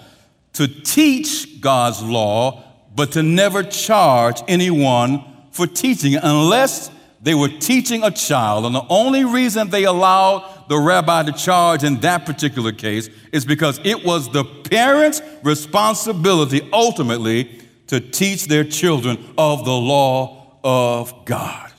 to 0.54 0.68
teach 0.68 1.62
God's 1.62 2.02
law, 2.02 2.64
but 2.96 3.12
to 3.12 3.22
never 3.22 3.62
charge 3.62 4.42
anyone 4.48 5.24
for 5.52 5.68
teaching 5.68 6.16
unless 6.16 6.90
they 7.22 7.36
were 7.36 7.50
teaching 7.50 8.04
a 8.04 8.10
child. 8.10 8.66
And 8.66 8.74
the 8.74 8.86
only 8.90 9.26
reason 9.26 9.70
they 9.70 9.84
allowed 9.84 10.51
the 10.72 10.80
rabbi 10.80 11.22
to 11.22 11.34
charge 11.34 11.84
in 11.84 12.00
that 12.00 12.26
particular 12.26 12.72
case 12.72 13.10
is 13.34 13.44
because 13.44 13.78
it 13.84 14.06
was 14.06 14.32
the 14.32 14.46
parents' 14.46 15.22
responsibility 15.44 16.70
ultimately 16.72 17.60
to 17.88 18.00
teach 18.00 18.46
their 18.46 18.64
children 18.64 19.18
of 19.38 19.66
the 19.66 19.74
law 19.74 20.60
of 20.64 21.26
God. 21.26 21.74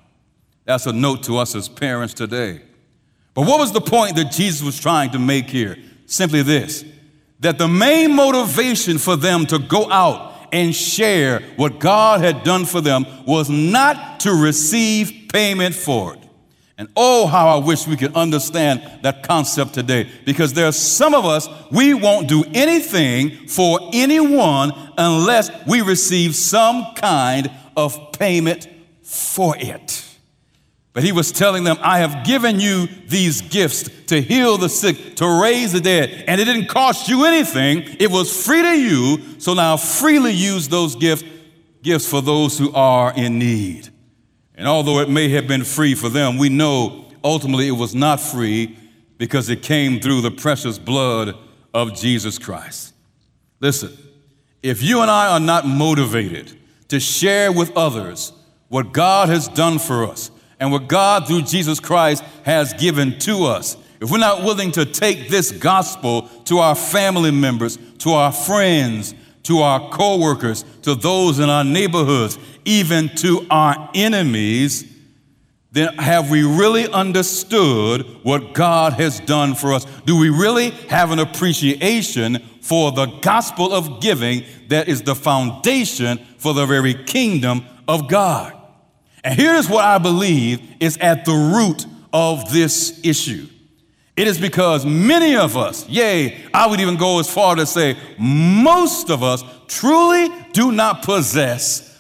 That's 0.67 0.85
a 0.85 0.93
note 0.93 1.23
to 1.23 1.39
us 1.39 1.55
as 1.55 1.71
parents 1.71 2.13
today. 2.13 2.61
But 3.33 3.47
what 3.47 3.59
was 3.59 3.73
the 3.73 3.81
point 3.81 4.17
that 4.17 4.31
Jesus 4.31 4.63
was 4.63 4.79
trying 4.79 5.13
to 5.13 5.19
make 5.19 5.49
here? 5.49 5.79
Simply 6.05 6.43
this 6.43 6.85
that 7.41 7.57
the 7.57 7.69
main 7.69 8.15
motivation 8.15 8.99
for 8.99 9.17
them 9.17 9.47
to 9.47 9.59
go 9.59 9.91
out 9.91 10.49
and 10.53 10.75
share 10.75 11.41
what 11.57 11.79
God 11.79 12.21
had 12.21 12.45
done 12.45 12.67
for 12.67 12.83
them 12.83 13.07
was 13.27 13.49
not 13.49 14.21
to 14.21 14.33
receive 14.35 15.31
payment 15.33 15.75
for 15.75 16.13
it. 16.13 16.22
And 16.79 16.88
oh, 16.97 17.26
how 17.26 17.49
I 17.49 17.64
wish 17.64 17.87
we 17.87 17.97
could 17.97 18.14
understand 18.14 18.83
that 19.02 19.23
concept 19.23 19.75
today 19.75 20.09
because 20.25 20.55
there 20.55 20.67
are 20.67 20.73
some 20.73 21.14
of 21.14 21.25
us, 21.25 21.49
we 21.71 21.95
won't 21.95 22.29
do 22.29 22.45
anything 22.55 23.47
for 23.47 23.79
anyone 23.93 24.73
unless 24.97 25.50
we 25.67 25.83
receive 25.83 26.35
some 26.35 26.95
kind 26.97 27.50
of 27.76 28.12
payment 28.12 28.69
for 29.02 29.55
it. 29.59 30.05
But 30.95 31.05
he 31.05 31.12
was 31.12 31.33
telling 31.33 31.64
them, 31.64 31.79
I 31.81 31.99
have 31.99 32.25
given 32.26 32.61
you 32.61 32.87
these 33.07 33.41
gifts 33.41 33.88
to 34.09 34.21
heal 34.21 34.59
the 34.59 34.69
sick, 34.69 35.17
to 35.17 35.41
raise 35.43 35.73
the 35.73 35.81
dead, 35.81 36.25
and 36.26 36.41
it 36.41 36.45
didn't 36.45 36.67
cost 36.67 37.09
you 37.09 37.25
anything. 37.25 37.97
It 37.99 38.11
was 38.11 38.45
free 38.45 38.61
to 38.61 38.79
you. 38.79 39.41
So 39.41 39.55
now 39.55 39.79
freely 39.79 40.33
use 40.33 40.69
those 40.69 40.95
gifts, 40.95 41.25
gifts 41.83 42.09
for 42.09 42.21
those 42.21 42.59
who 42.59 42.73
are 42.75 43.12
in 43.14 43.38
need. 43.38 43.88
And 44.55 44.69
although 44.69 45.01
it 45.01 45.09
may 45.09 45.29
have 45.31 45.47
been 45.47 45.65
free 45.65 45.95
for 45.95 46.09
them, 46.09 46.39
we 46.39 46.49
know 46.49 47.07
ultimately 47.25 47.69
it 47.69 47.73
was 47.73 47.95
not 47.95 48.21
free 48.21 48.77
because 49.19 49.49
it 49.49 49.63
came 49.63 50.01
through 50.01 50.21
the 50.21 50.31
precious 50.31 50.79
blood 50.79 51.37
of 51.73 51.95
Jesus 51.95 52.39
Christ. 52.39 52.95
Listen, 53.61 53.97
if 54.63 54.83
you 54.83 55.01
and 55.01 55.11
I 55.11 55.29
are 55.29 55.41
not 55.41 55.67
motivated 55.67 56.59
to 56.89 57.01
share 57.01 57.51
with 57.53 57.77
others 57.77 58.33
what 58.69 58.93
God 58.93 59.29
has 59.29 59.49
done 59.49 59.79
for 59.79 60.07
us, 60.07 60.31
and 60.63 60.71
what 60.71 60.87
God 60.87 61.27
through 61.27 61.43
Jesus 61.43 61.81
Christ 61.81 62.23
has 62.45 62.73
given 62.75 63.19
to 63.19 63.47
us. 63.47 63.77
If 64.01 64.13
we're 64.13 64.19
not 64.19 64.45
willing 64.45 64.71
to 64.73 64.87
take 64.87 65.29
this 65.29 65.51
gospel 65.51 66.29
to 66.45 66.59
our 66.59 66.77
family 66.77 67.33
members, 67.33 67.79
to 67.99 68.11
our 68.11 68.31
friends, 68.31 69.13
to 69.43 69.59
our 69.59 69.91
coworkers, 69.91 70.65
to 70.83 70.95
those 70.95 71.41
in 71.41 71.51
our 71.51 71.65
neighborhoods, 71.65 72.39
even 72.64 73.09
to 73.16 73.47
our 73.50 73.90
enemies, 73.95 74.85
then 75.73 75.95
have 75.95 76.31
we 76.31 76.42
really 76.42 76.87
understood 76.88 78.02
what 78.23 78.52
God 78.52 78.92
has 78.95 79.21
done 79.21 79.54
for 79.54 79.73
us? 79.73 79.87
Do 80.04 80.19
we 80.19 80.28
really 80.28 80.71
have 80.88 81.11
an 81.11 81.19
appreciation 81.19 82.38
for 82.61 82.92
the 82.92 83.07
gospel 83.07 83.73
of 83.73 84.00
giving 84.00 84.45
that 84.69 84.88
is 84.88 85.02
the 85.02 85.14
foundation 85.14 86.19
for 86.37 86.52
the 86.52 86.66
very 86.66 86.92
kingdom 86.92 87.64
of 87.88 88.09
God? 88.09 88.57
And 89.25 89.38
here's 89.38 89.69
what 89.69 89.85
I 89.85 89.99
believe 89.99 90.61
is 90.78 90.99
at 90.99 91.25
the 91.25 91.33
root 91.33 91.87
of 92.12 92.52
this 92.52 93.00
issue. 93.02 93.49
It 94.14 94.28
is 94.28 94.38
because 94.38 94.85
many 94.85 95.37
of 95.37 95.57
us, 95.57 95.88
yea, 95.88 96.45
I 96.52 96.66
would 96.66 96.81
even 96.81 96.97
go 96.97 97.19
as 97.19 97.33
far 97.33 97.54
to 97.54 97.64
say 97.64 97.97
most 98.19 99.09
of 99.09 99.23
us, 99.23 99.42
truly 99.69 100.28
do 100.52 100.71
not 100.71 101.02
possess 101.02 101.92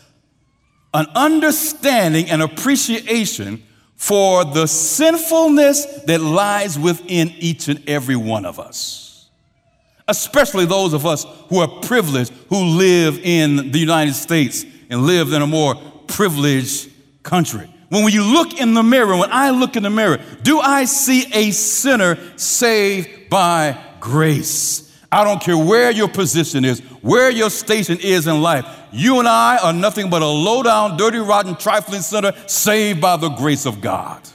an 0.94 1.06
understanding 1.14 2.28
and 2.30 2.42
appreciation 2.42 3.62
for 3.96 4.44
the 4.44 4.66
sinfulness 4.66 5.86
that 6.06 6.20
lies 6.20 6.78
within 6.78 7.30
each 7.38 7.68
and 7.68 7.88
every 7.88 8.16
one 8.16 8.44
of 8.44 8.58
us. 8.58 9.30
Especially 10.08 10.66
those 10.66 10.92
of 10.92 11.06
us 11.06 11.24
who 11.48 11.60
are 11.60 11.68
privileged, 11.82 12.32
who 12.48 12.56
live 12.76 13.18
in 13.18 13.70
the 13.70 13.78
United 13.78 14.14
States 14.14 14.64
and 14.90 15.02
live 15.02 15.32
in 15.32 15.40
a 15.40 15.46
more 15.46 15.76
privileged 16.08 16.90
country. 17.22 17.72
When 17.88 18.12
you 18.12 18.24
look 18.24 18.58
in 18.60 18.74
the 18.74 18.82
mirror, 18.82 19.16
when 19.16 19.30
I 19.30 19.50
look 19.50 19.76
in 19.76 19.82
the 19.82 19.90
mirror, 19.90 20.18
do 20.42 20.60
I 20.60 20.84
see 20.84 21.26
a 21.32 21.50
sinner 21.50 22.18
saved 22.36 23.30
by 23.30 23.78
grace? 24.00 24.91
I 25.12 25.24
don't 25.24 25.42
care 25.42 25.58
where 25.58 25.90
your 25.90 26.08
position 26.08 26.64
is, 26.64 26.80
where 27.02 27.30
your 27.30 27.50
station 27.50 27.98
is 28.00 28.26
in 28.26 28.40
life. 28.40 28.66
You 28.92 29.18
and 29.18 29.28
I 29.28 29.58
are 29.58 29.72
nothing 29.72 30.08
but 30.08 30.22
a 30.22 30.26
low 30.26 30.62
down, 30.62 30.96
dirty, 30.96 31.18
rotten, 31.18 31.54
trifling 31.54 32.00
sinner 32.00 32.32
saved 32.46 33.00
by 33.00 33.16
the 33.18 33.28
grace 33.28 33.66
of 33.66 33.80
God. 33.80 34.26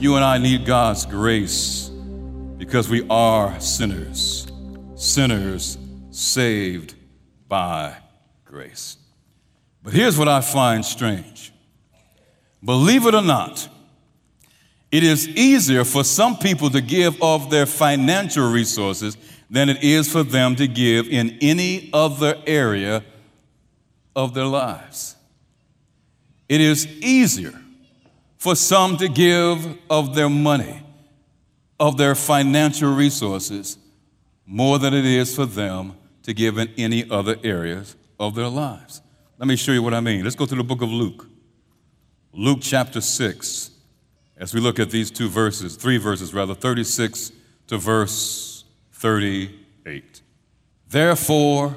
You 0.00 0.16
and 0.16 0.24
I 0.24 0.36
need 0.38 0.66
God's 0.66 1.06
grace 1.06 1.90
because 2.58 2.88
we 2.90 3.06
are 3.08 3.58
sinners, 3.60 4.46
sinners 4.96 5.78
saved 6.10 6.94
by 7.48 7.96
grace. 8.44 8.98
But 9.82 9.94
here's 9.94 10.18
what 10.18 10.28
I 10.28 10.40
find 10.40 10.84
strange 10.84 11.52
believe 12.62 13.06
it 13.06 13.14
or 13.14 13.22
not, 13.22 13.68
it 14.94 15.02
is 15.02 15.26
easier 15.30 15.82
for 15.82 16.04
some 16.04 16.36
people 16.36 16.70
to 16.70 16.80
give 16.80 17.20
of 17.20 17.50
their 17.50 17.66
financial 17.66 18.48
resources 18.48 19.16
than 19.50 19.68
it 19.68 19.82
is 19.82 20.08
for 20.08 20.22
them 20.22 20.54
to 20.54 20.68
give 20.68 21.08
in 21.08 21.36
any 21.40 21.90
other 21.92 22.40
area 22.46 23.02
of 24.14 24.34
their 24.34 24.44
lives. 24.44 25.16
It 26.48 26.60
is 26.60 26.86
easier 26.86 27.60
for 28.36 28.54
some 28.54 28.96
to 28.98 29.08
give 29.08 29.66
of 29.90 30.14
their 30.14 30.28
money, 30.28 30.80
of 31.80 31.96
their 31.96 32.14
financial 32.14 32.94
resources, 32.94 33.76
more 34.46 34.78
than 34.78 34.94
it 34.94 35.04
is 35.04 35.34
for 35.34 35.44
them 35.44 35.94
to 36.22 36.32
give 36.32 36.56
in 36.56 36.72
any 36.78 37.10
other 37.10 37.34
areas 37.42 37.96
of 38.20 38.36
their 38.36 38.46
lives. 38.46 39.02
Let 39.38 39.48
me 39.48 39.56
show 39.56 39.72
you 39.72 39.82
what 39.82 39.92
I 39.92 39.98
mean. 39.98 40.22
Let's 40.22 40.36
go 40.36 40.46
to 40.46 40.54
the 40.54 40.62
book 40.62 40.82
of 40.82 40.88
Luke. 40.88 41.26
Luke 42.32 42.60
chapter 42.62 43.00
6 43.00 43.72
as 44.44 44.52
we 44.52 44.60
look 44.60 44.78
at 44.78 44.90
these 44.90 45.10
two 45.10 45.26
verses, 45.26 45.74
three 45.74 45.96
verses 45.96 46.34
rather, 46.34 46.54
36 46.54 47.32
to 47.66 47.78
verse 47.78 48.64
38. 48.92 50.20
Therefore, 50.86 51.74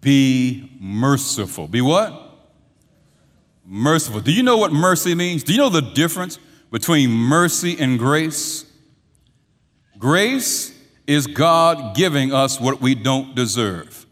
be 0.00 0.76
merciful. 0.80 1.68
Be 1.68 1.80
what? 1.80 2.20
Merciful. 3.64 4.22
Do 4.22 4.32
you 4.32 4.42
know 4.42 4.56
what 4.56 4.72
mercy 4.72 5.14
means? 5.14 5.44
Do 5.44 5.52
you 5.52 5.58
know 5.58 5.68
the 5.68 5.82
difference 5.82 6.40
between 6.72 7.10
mercy 7.10 7.76
and 7.78 7.96
grace? 7.96 8.64
Grace 10.00 10.76
is 11.06 11.28
God 11.28 11.94
giving 11.94 12.32
us 12.32 12.60
what 12.60 12.80
we 12.80 12.96
don't 12.96 13.36
deserve. 13.36 14.04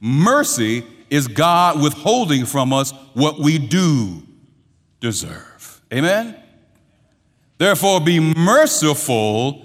Mercy 0.00 0.84
is 1.08 1.28
God 1.28 1.80
withholding 1.80 2.44
from 2.46 2.72
us 2.72 2.90
what 3.12 3.38
we 3.38 3.58
do 3.58 4.24
deserve. 4.98 5.80
Amen? 5.92 6.40
Therefore, 7.58 8.00
be 8.00 8.20
merciful 8.20 9.64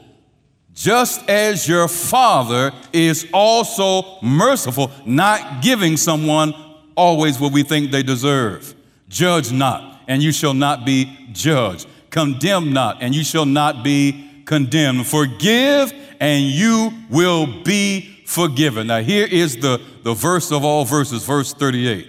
just 0.74 1.28
as 1.30 1.68
your 1.68 1.88
Father 1.88 2.72
is 2.94 3.28
also 3.34 4.22
merciful, 4.22 4.92
not 5.06 5.62
giving 5.62 5.98
someone 5.98 6.54
always 6.96 7.40
what 7.40 7.52
we 7.52 7.64
think 7.64 7.92
they 7.92 8.04
deserve. 8.04 8.74
Judge 9.10 9.52
not, 9.52 10.02
and 10.08 10.24
you 10.24 10.32
shall 10.32 10.54
not 10.54 10.86
be 10.86 11.28
judged. 11.34 11.88
Condemn 12.12 12.72
not, 12.72 13.02
and 13.02 13.14
you 13.14 13.24
shall 13.26 13.46
not 13.46 13.84
be 13.84 14.44
condemned. 14.46 15.06
Forgive, 15.06 15.92
and 16.20 16.46
you 16.46 16.94
will 17.10 17.64
be 17.64 18.24
forgiven. 18.26 18.88
Now, 18.88 19.02
here 19.02 19.28
is 19.30 19.58
the, 19.58 19.82
the 20.04 20.14
verse 20.14 20.52
of 20.52 20.64
all 20.64 20.86
verses, 20.86 21.26
verse 21.26 21.54
38. 21.54 22.08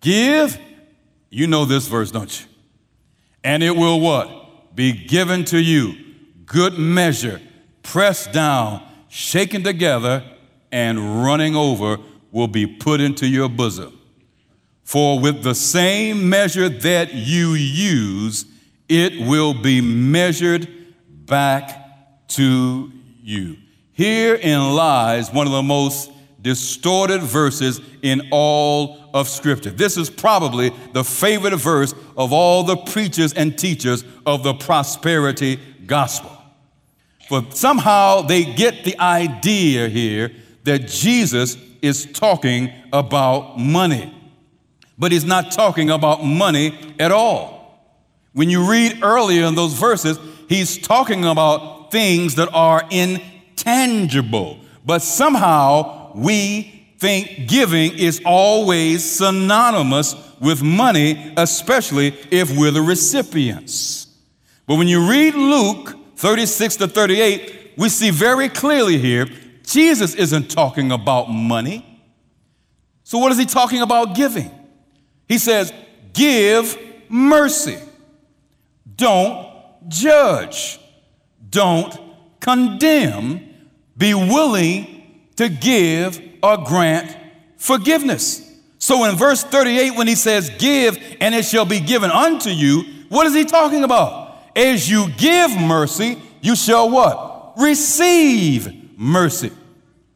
Give, 0.00 0.58
you 1.30 1.46
know 1.46 1.64
this 1.64 1.86
verse, 1.86 2.10
don't 2.10 2.40
you? 2.40 2.46
And 3.44 3.62
it 3.62 3.76
will 3.76 4.00
what? 4.00 4.45
Be 4.76 4.92
given 4.92 5.44
to 5.46 5.58
you. 5.58 5.96
Good 6.44 6.78
measure, 6.78 7.40
pressed 7.82 8.30
down, 8.30 8.86
shaken 9.08 9.64
together, 9.64 10.22
and 10.70 11.24
running 11.24 11.56
over 11.56 11.98
will 12.30 12.46
be 12.46 12.66
put 12.66 13.00
into 13.00 13.26
your 13.26 13.48
bosom. 13.48 13.98
For 14.84 15.18
with 15.18 15.42
the 15.42 15.54
same 15.54 16.28
measure 16.28 16.68
that 16.68 17.14
you 17.14 17.54
use, 17.54 18.44
it 18.88 19.26
will 19.26 19.54
be 19.54 19.80
measured 19.80 20.68
back 21.08 22.28
to 22.28 22.92
you. 23.22 23.56
Herein 23.92 24.74
lies 24.74 25.32
one 25.32 25.46
of 25.46 25.52
the 25.52 25.62
most 25.62 26.12
distorted 26.46 27.22
verses 27.22 27.80
in 28.02 28.28
all 28.30 29.10
of 29.12 29.28
Scripture. 29.28 29.70
This 29.70 29.96
is 29.96 30.08
probably 30.08 30.70
the 30.92 31.02
favorite 31.02 31.56
verse 31.56 31.92
of 32.16 32.32
all 32.32 32.62
the 32.62 32.76
preachers 32.76 33.32
and 33.32 33.58
teachers 33.58 34.04
of 34.24 34.44
the 34.44 34.54
prosperity 34.54 35.58
gospel. 35.86 36.30
For 37.28 37.44
somehow 37.50 38.22
they 38.22 38.44
get 38.44 38.84
the 38.84 38.96
idea 39.00 39.88
here 39.88 40.30
that 40.62 40.86
Jesus 40.86 41.58
is 41.82 42.06
talking 42.12 42.72
about 42.92 43.58
money, 43.58 44.14
but 44.96 45.10
he's 45.10 45.24
not 45.24 45.50
talking 45.50 45.90
about 45.90 46.24
money 46.24 46.94
at 47.00 47.10
all. 47.10 47.90
When 48.34 48.50
you 48.50 48.70
read 48.70 49.02
earlier 49.02 49.46
in 49.46 49.56
those 49.56 49.74
verses, 49.74 50.16
he's 50.48 50.78
talking 50.78 51.24
about 51.24 51.90
things 51.90 52.36
that 52.36 52.50
are 52.52 52.84
intangible, 52.92 54.60
but 54.84 55.02
somehow 55.02 55.95
we 56.16 56.94
think 56.98 57.46
giving 57.46 57.96
is 57.98 58.22
always 58.24 59.04
synonymous 59.04 60.14
with 60.40 60.62
money, 60.62 61.32
especially 61.36 62.08
if 62.30 62.56
we're 62.56 62.70
the 62.70 62.80
recipients. 62.80 64.06
But 64.66 64.76
when 64.76 64.88
you 64.88 65.08
read 65.08 65.34
Luke 65.34 65.94
36 66.16 66.76
to 66.76 66.88
38, 66.88 67.74
we 67.76 67.88
see 67.90 68.10
very 68.10 68.48
clearly 68.48 68.98
here 68.98 69.26
Jesus 69.62 70.14
isn't 70.14 70.50
talking 70.50 70.90
about 70.90 71.28
money. 71.28 71.84
So, 73.04 73.18
what 73.18 73.30
is 73.32 73.38
he 73.38 73.44
talking 73.44 73.82
about 73.82 74.14
giving? 74.14 74.50
He 75.28 75.38
says, 75.38 75.72
Give 76.12 76.78
mercy. 77.08 77.78
Don't 78.96 79.52
judge. 79.88 80.80
Don't 81.50 81.94
condemn. 82.40 83.54
Be 83.98 84.14
willing 84.14 84.95
to 85.36 85.48
give 85.48 86.20
or 86.42 86.58
grant 86.58 87.16
forgiveness. 87.56 88.42
So 88.78 89.04
in 89.04 89.16
verse 89.16 89.42
38, 89.42 89.96
when 89.96 90.06
he 90.06 90.14
says, 90.14 90.50
Give 90.58 90.98
and 91.20 91.34
it 91.34 91.44
shall 91.44 91.64
be 91.64 91.80
given 91.80 92.10
unto 92.10 92.50
you, 92.50 92.84
what 93.08 93.26
is 93.26 93.34
he 93.34 93.44
talking 93.44 93.84
about? 93.84 94.38
As 94.54 94.88
you 94.88 95.08
give 95.16 95.56
mercy, 95.58 96.20
you 96.40 96.56
shall 96.56 96.90
what? 96.90 97.54
Receive 97.56 98.98
mercy. 98.98 99.50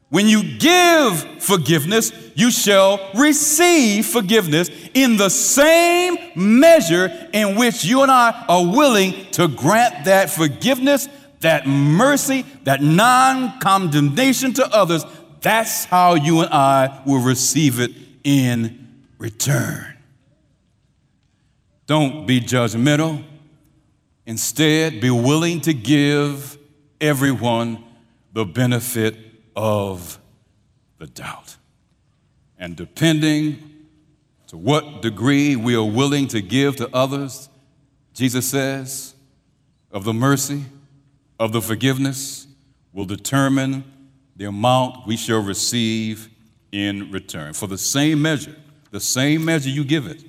When 0.08 0.26
you 0.26 0.58
give 0.58 1.20
forgiveness, 1.40 2.12
you 2.34 2.50
shall 2.50 3.10
receive 3.14 4.06
forgiveness 4.06 4.68
in 4.92 5.16
the 5.16 5.28
same 5.28 6.16
measure 6.34 7.28
in 7.32 7.56
which 7.56 7.84
you 7.84 8.02
and 8.02 8.10
I 8.10 8.44
are 8.48 8.64
willing 8.64 9.30
to 9.32 9.46
grant 9.46 10.06
that 10.06 10.30
forgiveness, 10.30 11.08
that 11.40 11.66
mercy, 11.66 12.44
that 12.64 12.82
non 12.82 13.58
condemnation 13.60 14.52
to 14.54 14.66
others. 14.74 15.04
That's 15.40 15.84
how 15.86 16.14
you 16.14 16.40
and 16.40 16.52
I 16.52 17.02
will 17.06 17.20
receive 17.22 17.80
it 17.80 17.92
in 18.24 19.02
return. 19.18 19.96
Don't 21.86 22.26
be 22.26 22.40
judgmental. 22.40 23.24
Instead, 24.26 25.00
be 25.00 25.10
willing 25.10 25.60
to 25.62 25.72
give 25.72 26.58
everyone 27.00 27.82
the 28.32 28.44
benefit 28.44 29.16
of 29.56 30.18
the 30.98 31.06
doubt. 31.06 31.56
And 32.58 32.76
depending 32.76 33.86
to 34.48 34.56
what 34.56 35.02
degree 35.02 35.56
we 35.56 35.74
are 35.74 35.82
willing 35.82 36.28
to 36.28 36.42
give 36.42 36.76
to 36.76 36.88
others, 36.94 37.48
Jesus 38.14 38.48
says, 38.48 39.14
of 39.90 40.04
the 40.04 40.12
mercy, 40.12 40.64
of 41.40 41.52
the 41.52 41.62
forgiveness, 41.62 42.46
will 42.92 43.06
determine 43.06 43.82
the 44.36 44.44
amount 44.44 45.06
we 45.06 45.16
shall 45.16 45.42
receive 45.42 46.28
in 46.70 47.10
return. 47.10 47.54
For 47.54 47.66
the 47.66 47.78
same 47.78 48.20
measure, 48.20 48.54
the 48.90 49.00
same 49.00 49.44
measure 49.44 49.70
you 49.70 49.82
give 49.82 50.06
it, 50.06 50.22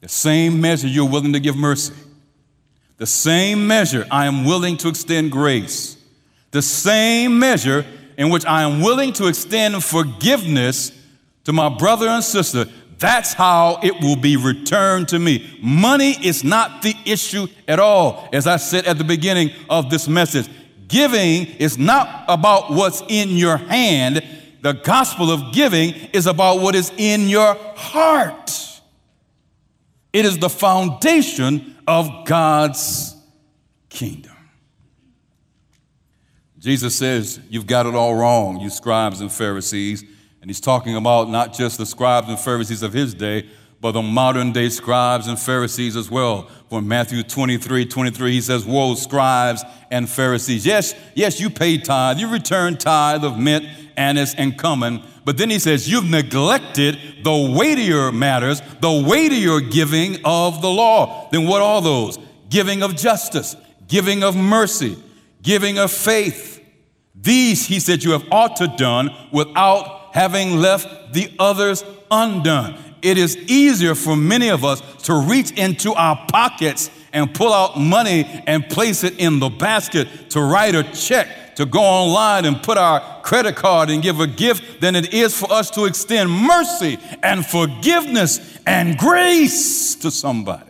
the 0.00 0.08
same 0.08 0.60
measure 0.60 0.86
you're 0.86 1.08
willing 1.08 1.32
to 1.32 1.40
give 1.40 1.56
mercy, 1.56 1.94
the 2.98 3.06
same 3.06 3.66
measure 3.66 4.06
I 4.10 4.26
am 4.26 4.44
willing 4.44 4.76
to 4.78 4.88
extend 4.88 5.32
grace, 5.32 5.96
the 6.50 6.62
same 6.62 7.38
measure 7.38 7.86
in 8.18 8.28
which 8.28 8.44
I 8.44 8.62
am 8.62 8.82
willing 8.82 9.14
to 9.14 9.28
extend 9.28 9.82
forgiveness 9.82 10.92
to 11.44 11.54
my 11.54 11.70
brother 11.70 12.08
and 12.08 12.22
sister, 12.22 12.66
that's 12.98 13.32
how 13.32 13.78
it 13.82 14.00
will 14.00 14.16
be 14.16 14.36
returned 14.36 15.08
to 15.08 15.18
me. 15.18 15.58
Money 15.62 16.12
is 16.24 16.42
not 16.42 16.82
the 16.82 16.94
issue 17.04 17.46
at 17.68 17.78
all, 17.78 18.28
as 18.32 18.46
I 18.46 18.56
said 18.56 18.86
at 18.86 18.98
the 18.98 19.04
beginning 19.04 19.50
of 19.70 19.88
this 19.88 20.08
message. 20.08 20.48
Giving 20.88 21.46
is 21.58 21.78
not 21.78 22.24
about 22.28 22.70
what's 22.70 23.02
in 23.08 23.30
your 23.30 23.56
hand. 23.56 24.24
The 24.62 24.72
gospel 24.72 25.30
of 25.30 25.52
giving 25.52 25.94
is 26.12 26.26
about 26.26 26.60
what 26.60 26.74
is 26.74 26.90
in 26.96 27.28
your 27.28 27.54
heart. 27.76 28.50
It 30.12 30.24
is 30.24 30.38
the 30.38 30.48
foundation 30.48 31.76
of 31.86 32.26
God's 32.26 33.14
kingdom. 33.90 34.32
Jesus 36.58 36.96
says, 36.96 37.38
You've 37.48 37.66
got 37.66 37.86
it 37.86 37.94
all 37.94 38.14
wrong, 38.14 38.58
you 38.58 38.70
scribes 38.70 39.20
and 39.20 39.30
Pharisees. 39.30 40.04
And 40.48 40.54
he's 40.54 40.62
talking 40.62 40.96
about 40.96 41.28
not 41.28 41.52
just 41.52 41.76
the 41.76 41.84
scribes 41.84 42.26
and 42.26 42.40
Pharisees 42.40 42.82
of 42.82 42.94
his 42.94 43.12
day, 43.12 43.50
but 43.82 43.92
the 43.92 44.00
modern 44.00 44.50
day 44.50 44.70
scribes 44.70 45.26
and 45.26 45.38
Pharisees 45.38 45.94
as 45.94 46.10
well. 46.10 46.48
For 46.70 46.80
Matthew 46.80 47.22
23 47.22 47.84
23, 47.84 48.32
he 48.32 48.40
says, 48.40 48.64
Woe, 48.64 48.94
scribes 48.94 49.62
and 49.90 50.08
Pharisees. 50.08 50.64
Yes, 50.64 50.94
yes, 51.14 51.38
you 51.38 51.50
pay 51.50 51.76
tithe, 51.76 52.18
you 52.18 52.32
return 52.32 52.78
tithe 52.78 53.26
of 53.26 53.38
mint, 53.38 53.66
anise, 53.98 54.34
and 54.36 54.58
cumin. 54.58 55.02
But 55.26 55.36
then 55.36 55.50
he 55.50 55.58
says, 55.58 55.86
You've 55.86 56.08
neglected 56.08 56.96
the 57.22 57.54
weightier 57.54 58.10
matters, 58.10 58.62
the 58.80 59.04
weightier 59.06 59.60
giving 59.60 60.16
of 60.24 60.62
the 60.62 60.70
law. 60.70 61.28
Then 61.30 61.46
what 61.46 61.60
are 61.60 61.82
those? 61.82 62.18
Giving 62.48 62.82
of 62.82 62.96
justice, 62.96 63.54
giving 63.86 64.22
of 64.22 64.34
mercy, 64.34 64.96
giving 65.42 65.78
of 65.78 65.92
faith. 65.92 66.64
These, 67.14 67.66
he 67.66 67.80
said, 67.80 68.02
you 68.02 68.12
have 68.12 68.24
ought 68.30 68.56
to 68.56 68.68
done 68.68 69.10
without 69.30 69.97
having 70.12 70.56
left 70.56 71.12
the 71.12 71.32
others 71.38 71.84
undone. 72.10 72.76
It 73.02 73.18
is 73.18 73.36
easier 73.36 73.94
for 73.94 74.16
many 74.16 74.48
of 74.48 74.64
us 74.64 74.80
to 75.04 75.14
reach 75.14 75.52
into 75.52 75.92
our 75.94 76.26
pockets 76.30 76.90
and 77.12 77.32
pull 77.32 77.52
out 77.52 77.78
money 77.78 78.24
and 78.46 78.68
place 78.68 79.04
it 79.04 79.18
in 79.18 79.38
the 79.38 79.48
basket, 79.48 80.08
to 80.30 80.40
write 80.40 80.74
a 80.74 80.82
check, 80.92 81.56
to 81.56 81.64
go 81.64 81.80
online 81.80 82.44
and 82.44 82.62
put 82.62 82.76
our 82.76 83.22
credit 83.22 83.56
card 83.56 83.90
and 83.90 84.02
give 84.02 84.20
a 84.20 84.26
gift 84.26 84.80
than 84.80 84.94
it 84.94 85.14
is 85.14 85.38
for 85.38 85.50
us 85.52 85.70
to 85.70 85.84
extend 85.84 86.30
mercy 86.30 86.98
and 87.22 87.44
forgiveness 87.46 88.58
and 88.66 88.98
grace 88.98 89.94
to 89.96 90.10
somebody. 90.10 90.64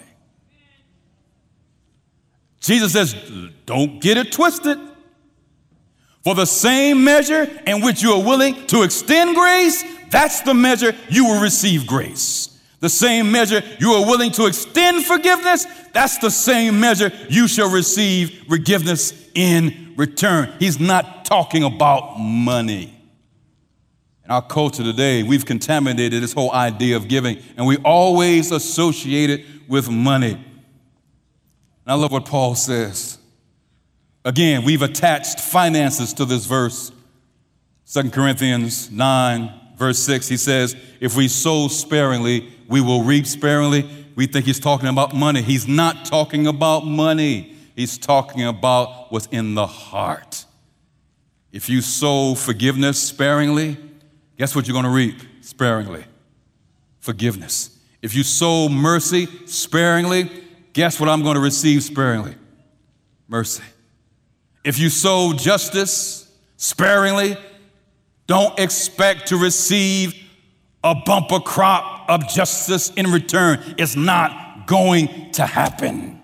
Jesus 2.61 2.92
says, 2.92 3.14
don't 3.66 4.01
get 4.01 4.16
it 4.16 4.33
twisted. 4.33 4.79
For 6.29 6.35
the 6.35 6.45
same 6.45 7.05
measure 7.05 7.49
in 7.67 7.81
which 7.81 8.03
you 8.03 8.12
are 8.12 8.23
willing 8.23 8.67
to 8.67 8.83
extend 8.83 9.35
grace, 9.35 9.83
that's 10.11 10.43
the 10.43 10.53
measure 10.53 10.95
you 11.09 11.25
will 11.25 11.41
receive 11.41 11.87
grace. 11.87 12.61
The 12.81 12.91
same 12.91 13.33
measure 13.33 13.62
you 13.81 13.93
are 13.93 14.05
willing 14.05 14.33
to 14.33 14.45
extend 14.45 15.07
forgiveness, 15.07 15.64
that's 15.95 16.19
the 16.19 16.31
same 16.31 16.79
measure 16.81 17.11
you 17.31 17.49
shall 17.49 17.71
receive 17.71 18.45
forgiveness 18.47 19.27
in 19.35 19.95
return. 19.97 20.53
He's 20.59 20.79
not 20.79 21.25
talking 21.25 21.64
about 21.64 22.19
money. 22.19 22.95
In 24.23 24.31
our 24.31 24.43
culture 24.43 24.83
today, 24.83 25.23
we've 25.23 25.47
contaminated 25.47 26.23
this 26.23 26.35
whole 26.35 26.53
idea 26.53 26.97
of 26.99 27.09
giving, 27.09 27.38
and 27.57 27.67
we 27.67 27.79
always 27.79 28.53
associate 28.53 29.31
it 29.31 29.47
with 29.67 29.88
money. 29.88 30.35
And 30.35 30.45
I 31.87 31.95
love 31.95 32.12
what 32.12 32.27
Paul 32.27 32.55
says. 32.55 33.17
Again, 34.29 34.62
we've 34.62 34.83
attached 34.83 35.41
finances 35.41 36.12
to 36.12 36.27
this 36.27 36.45
verse. 36.45 36.93
2 37.91 38.11
Corinthians 38.11 38.91
9, 38.91 39.51
verse 39.75 39.99
6, 40.01 40.29
he 40.29 40.37
says, 40.37 40.77
If 41.01 41.17
we 41.17 41.29
sow 41.29 41.69
sparingly, 41.69 42.53
we 42.69 42.83
will 42.83 43.05
reap 43.05 43.27
sparingly. 43.27 43.88
We 44.17 44.27
think 44.27 44.45
he's 44.45 44.61
talking 44.61 44.87
about 44.87 45.14
money. 45.14 45.41
He's 45.41 45.67
not 45.67 46.05
talking 46.05 46.47
about 46.47 46.85
money, 46.85 47.57
he's 47.75 47.97
talking 47.97 48.45
about 48.45 49.11
what's 49.11 49.29
in 49.29 49.55
the 49.55 49.67
heart. 49.67 50.45
If 51.51 51.71
you 51.71 51.81
sow 51.81 52.35
forgiveness 52.35 53.03
sparingly, 53.03 53.79
guess 54.37 54.55
what 54.55 54.69
you're 54.69 54.75
going 54.75 54.85
to 54.85 54.91
reap 54.91 55.23
sparingly? 55.41 56.05
Forgiveness. 57.01 57.79
If 58.03 58.14
you 58.14 58.25
sow 58.25 58.69
mercy 58.69 59.25
sparingly, 59.47 60.31
guess 60.75 61.01
what 61.01 61.09
I'm 61.09 61.23
going 61.23 61.37
to 61.37 61.41
receive 61.41 61.83
sparingly? 61.83 62.35
Mercy. 63.27 63.62
If 64.68 64.78
you 64.78 64.90
sow 64.90 65.33
justice 65.33 66.31
sparingly, 66.59 67.38
don't 68.26 68.59
expect 68.59 69.28
to 69.28 69.38
receive 69.38 70.14
a 70.85 70.94
bumper 70.94 71.40
crop 71.40 72.11
of 72.11 72.28
justice 72.28 72.90
in 72.90 73.11
return. 73.11 73.76
It's 73.78 73.96
not 73.96 74.66
going 74.66 75.33
to 75.33 75.46
happen. 75.46 76.20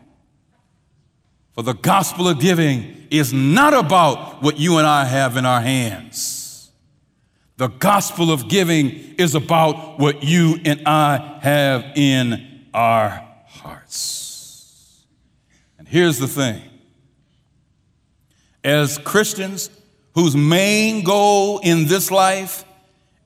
For 1.53 1.63
the 1.63 1.73
gospel 1.73 2.29
of 2.29 2.39
giving 2.39 3.07
is 3.11 3.33
not 3.33 3.73
about 3.73 4.43
what 4.43 4.59
you 4.59 4.77
and 4.77 4.87
I 4.87 5.07
have 5.07 5.39
in 5.39 5.47
our 5.47 5.63
hands. 5.63 6.71
The 7.57 7.69
gospel 7.69 8.31
of 8.31 8.51
giving 8.51 8.91
is 9.17 9.35
about 9.35 9.99
what 9.99 10.23
you 10.23 10.61
and 10.67 10.87
I 10.87 11.39
have 11.41 11.97
in 11.97 12.67
our 12.75 13.27
hearts. 13.47 15.03
And 15.79 15.89
here's 15.89 16.19
the 16.19 16.29
thing 16.29 16.61
as 18.65 18.99
Christians 18.99 19.71
whose 20.15 20.35
main 20.35 21.05
goal 21.05 21.59
in 21.59 21.87
this 21.87 22.11
life 22.11 22.65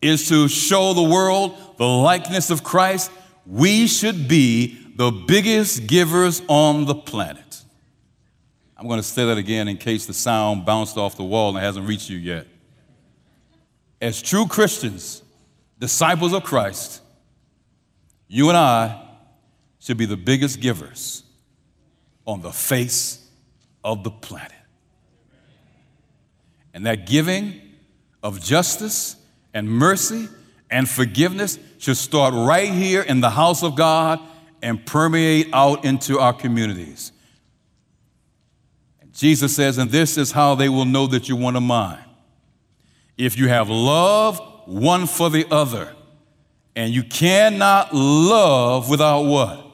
is 0.02 0.28
to 0.28 0.48
show 0.48 0.94
the 0.94 1.02
world 1.02 1.56
the 1.76 1.86
likeness 1.86 2.50
of 2.50 2.64
Christ, 2.64 3.10
we 3.46 3.86
should 3.86 4.28
be 4.28 4.78
the 4.96 5.10
biggest 5.10 5.86
givers 5.86 6.42
on 6.48 6.84
the 6.86 6.94
planet. 6.94 7.62
I'm 8.76 8.86
going 8.86 9.00
to 9.00 9.06
say 9.06 9.26
that 9.26 9.38
again 9.38 9.68
in 9.68 9.76
case 9.76 10.06
the 10.06 10.14
sound 10.14 10.64
bounced 10.64 10.96
off 10.96 11.16
the 11.16 11.24
wall 11.24 11.50
and 11.50 11.58
hasn't 11.58 11.86
reached 11.86 12.10
you 12.10 12.18
yet. 12.18 12.46
As 14.00 14.22
true 14.22 14.46
Christians, 14.46 15.22
disciples 15.78 16.32
of 16.32 16.44
Christ, 16.44 17.02
you 18.28 18.48
and 18.48 18.56
I 18.56 19.04
should 19.80 19.96
be 19.96 20.06
the 20.06 20.16
biggest 20.16 20.60
givers 20.60 21.24
on 22.24 22.40
the 22.40 22.52
face 22.52 23.26
of 23.82 24.04
the 24.04 24.10
planet. 24.10 24.57
And 26.78 26.86
that 26.86 27.06
giving 27.06 27.60
of 28.22 28.40
justice 28.40 29.16
and 29.52 29.68
mercy 29.68 30.28
and 30.70 30.88
forgiveness 30.88 31.58
should 31.78 31.96
start 31.96 32.32
right 32.32 32.70
here 32.70 33.02
in 33.02 33.20
the 33.20 33.30
house 33.30 33.64
of 33.64 33.74
God 33.74 34.20
and 34.62 34.86
permeate 34.86 35.48
out 35.52 35.84
into 35.84 36.20
our 36.20 36.32
communities. 36.32 37.10
Jesus 39.12 39.56
says, 39.56 39.76
and 39.78 39.90
this 39.90 40.16
is 40.16 40.30
how 40.30 40.54
they 40.54 40.68
will 40.68 40.84
know 40.84 41.08
that 41.08 41.28
you're 41.28 41.36
one 41.36 41.56
of 41.56 41.64
mine. 41.64 41.98
If 43.16 43.36
you 43.36 43.48
have 43.48 43.68
love 43.68 44.40
one 44.66 45.08
for 45.08 45.30
the 45.30 45.48
other, 45.50 45.92
and 46.76 46.94
you 46.94 47.02
cannot 47.02 47.92
love 47.92 48.88
without 48.88 49.22
what? 49.22 49.66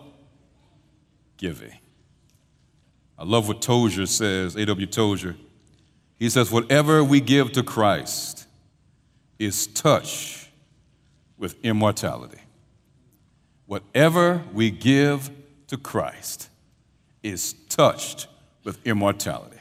Giving. 1.37 1.75
I 3.19 3.25
love 3.25 3.47
what 3.47 3.61
Tozer 3.61 4.07
says, 4.07 4.57
A.W. 4.57 4.87
Tozer. 4.87 5.37
He 6.19 6.31
says, 6.31 6.51
whatever 6.51 7.03
we 7.03 7.21
give 7.21 7.53
to 7.53 7.63
Christ 7.63 8.47
is 9.39 9.67
touch 9.67 10.51
with 11.37 11.57
immortality. 11.65 12.39
Whatever 13.67 14.45
we 14.53 14.71
give 14.71 15.31
to 15.69 15.77
Christ 15.77 16.49
is 17.23 17.55
touched 17.69 18.29
with 18.63 18.79
immortality. 18.87 19.59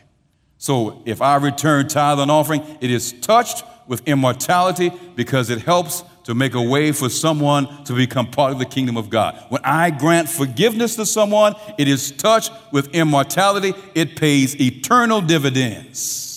So 0.58 1.02
if 1.06 1.22
I 1.22 1.36
return 1.36 1.88
tithe 1.88 2.20
and 2.20 2.32
offering, 2.32 2.64
it 2.80 2.92
is 2.92 3.14
touched 3.14 3.64
with 3.88 4.08
immortality 4.08 4.92
because 5.16 5.50
it 5.50 5.62
helps 5.62 6.04
to 6.24 6.34
make 6.34 6.54
a 6.54 6.62
way 6.62 6.92
for 6.94 7.10
someone 7.10 7.84
to 7.84 7.94
become 7.94 8.28
part 8.32 8.54
of 8.54 8.60
the 8.60 8.66
kingdom 8.66 8.96
of 8.96 9.10
God. 9.10 9.44
When 9.50 9.62
I 9.66 9.90
grant 9.90 10.30
forgiveness 10.30 10.96
to 10.96 11.06
someone, 11.06 11.56
it 11.78 11.90
is 11.90 12.12
touched 12.12 12.54
with 12.72 12.96
immortality. 12.96 13.74
It 13.94 14.16
pays 14.16 14.60
eternal 14.60 15.20
dividends. 15.20 16.33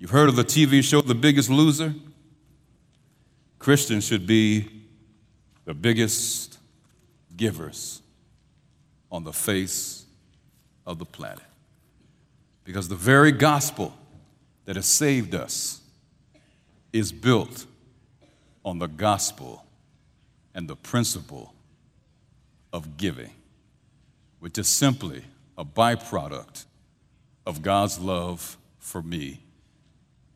You've 0.00 0.08
heard 0.08 0.30
of 0.30 0.36
the 0.36 0.44
TV 0.44 0.82
show 0.82 1.02
The 1.02 1.14
Biggest 1.14 1.50
Loser? 1.50 1.94
Christians 3.58 4.06
should 4.06 4.26
be 4.26 4.66
the 5.66 5.74
biggest 5.74 6.58
givers 7.36 8.00
on 9.12 9.24
the 9.24 9.32
face 9.34 10.06
of 10.86 10.98
the 10.98 11.04
planet. 11.04 11.44
Because 12.64 12.88
the 12.88 12.94
very 12.94 13.30
gospel 13.30 13.92
that 14.64 14.76
has 14.76 14.86
saved 14.86 15.34
us 15.34 15.82
is 16.94 17.12
built 17.12 17.66
on 18.64 18.78
the 18.78 18.88
gospel 18.88 19.66
and 20.54 20.66
the 20.66 20.76
principle 20.76 21.52
of 22.72 22.96
giving, 22.96 23.32
which 24.38 24.56
is 24.56 24.66
simply 24.66 25.24
a 25.58 25.64
byproduct 25.64 26.64
of 27.44 27.60
God's 27.60 27.98
love 27.98 28.56
for 28.78 29.02
me 29.02 29.40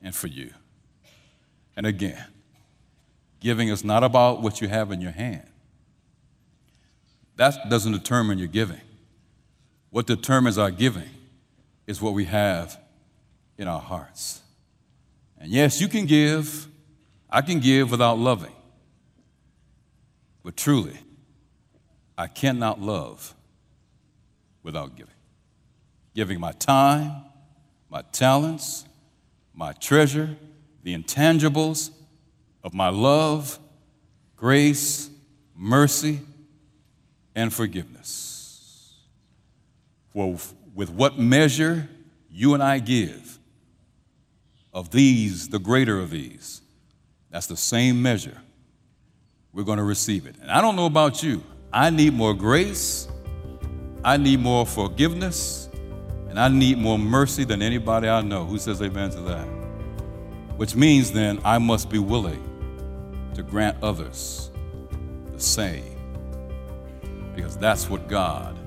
and 0.04 0.14
for 0.14 0.28
you. 0.28 0.50
And 1.76 1.86
again, 1.86 2.24
giving 3.40 3.68
is 3.68 3.82
not 3.82 4.04
about 4.04 4.42
what 4.42 4.60
you 4.60 4.68
have 4.68 4.92
in 4.92 5.00
your 5.00 5.10
hand. 5.10 5.48
That 7.36 7.68
doesn't 7.68 7.90
determine 7.90 8.38
your 8.38 8.46
giving. 8.46 8.80
What 9.90 10.06
determines 10.06 10.58
our 10.58 10.70
giving 10.70 11.08
is 11.86 12.00
what 12.00 12.12
we 12.14 12.26
have 12.26 12.78
in 13.58 13.66
our 13.66 13.80
hearts. 13.80 14.40
And 15.38 15.50
yes, 15.50 15.80
you 15.80 15.88
can 15.88 16.06
give. 16.06 16.68
I 17.28 17.40
can 17.40 17.58
give 17.58 17.90
without 17.90 18.18
loving. 18.18 18.52
But 20.44 20.56
truly, 20.56 20.96
I 22.16 22.28
cannot 22.28 22.80
love 22.80 23.34
without 24.62 24.96
giving. 24.96 25.12
Giving 26.14 26.38
my 26.38 26.52
time, 26.52 27.24
my 27.90 28.02
talents, 28.12 28.84
my 29.54 29.72
treasure, 29.72 30.36
the 30.82 30.96
intangibles 30.96 31.90
of 32.62 32.74
my 32.74 32.88
love, 32.88 33.58
grace, 34.36 35.10
mercy, 35.56 36.20
and 37.34 37.52
forgiveness. 37.52 38.94
For 40.12 40.36
with 40.74 40.90
what 40.90 41.18
measure 41.18 41.88
you 42.30 42.54
and 42.54 42.62
I 42.62 42.78
give, 42.80 43.38
of 44.72 44.90
these, 44.90 45.48
the 45.48 45.60
greater 45.60 46.00
of 46.00 46.10
these, 46.10 46.60
that's 47.30 47.46
the 47.46 47.56
same 47.56 48.02
measure 48.02 48.36
we're 49.52 49.62
going 49.62 49.78
to 49.78 49.84
receive 49.84 50.26
it. 50.26 50.34
And 50.40 50.50
I 50.50 50.60
don't 50.60 50.74
know 50.74 50.86
about 50.86 51.22
you, 51.22 51.42
I 51.72 51.90
need 51.90 52.12
more 52.12 52.34
grace, 52.34 53.08
I 54.04 54.16
need 54.16 54.40
more 54.40 54.66
forgiveness, 54.66 55.63
and 56.34 56.40
I 56.40 56.48
need 56.48 56.78
more 56.78 56.98
mercy 56.98 57.44
than 57.44 57.62
anybody 57.62 58.08
I 58.08 58.20
know. 58.20 58.44
Who 58.44 58.58
says 58.58 58.82
amen 58.82 59.10
to 59.10 59.20
that? 59.20 59.44
Which 60.56 60.74
means 60.74 61.12
then 61.12 61.38
I 61.44 61.58
must 61.58 61.88
be 61.88 62.00
willing 62.00 63.30
to 63.34 63.44
grant 63.44 63.76
others 63.84 64.50
the 65.32 65.38
same. 65.38 65.96
Because 67.36 67.56
that's 67.56 67.88
what 67.88 68.08
God, 68.08 68.58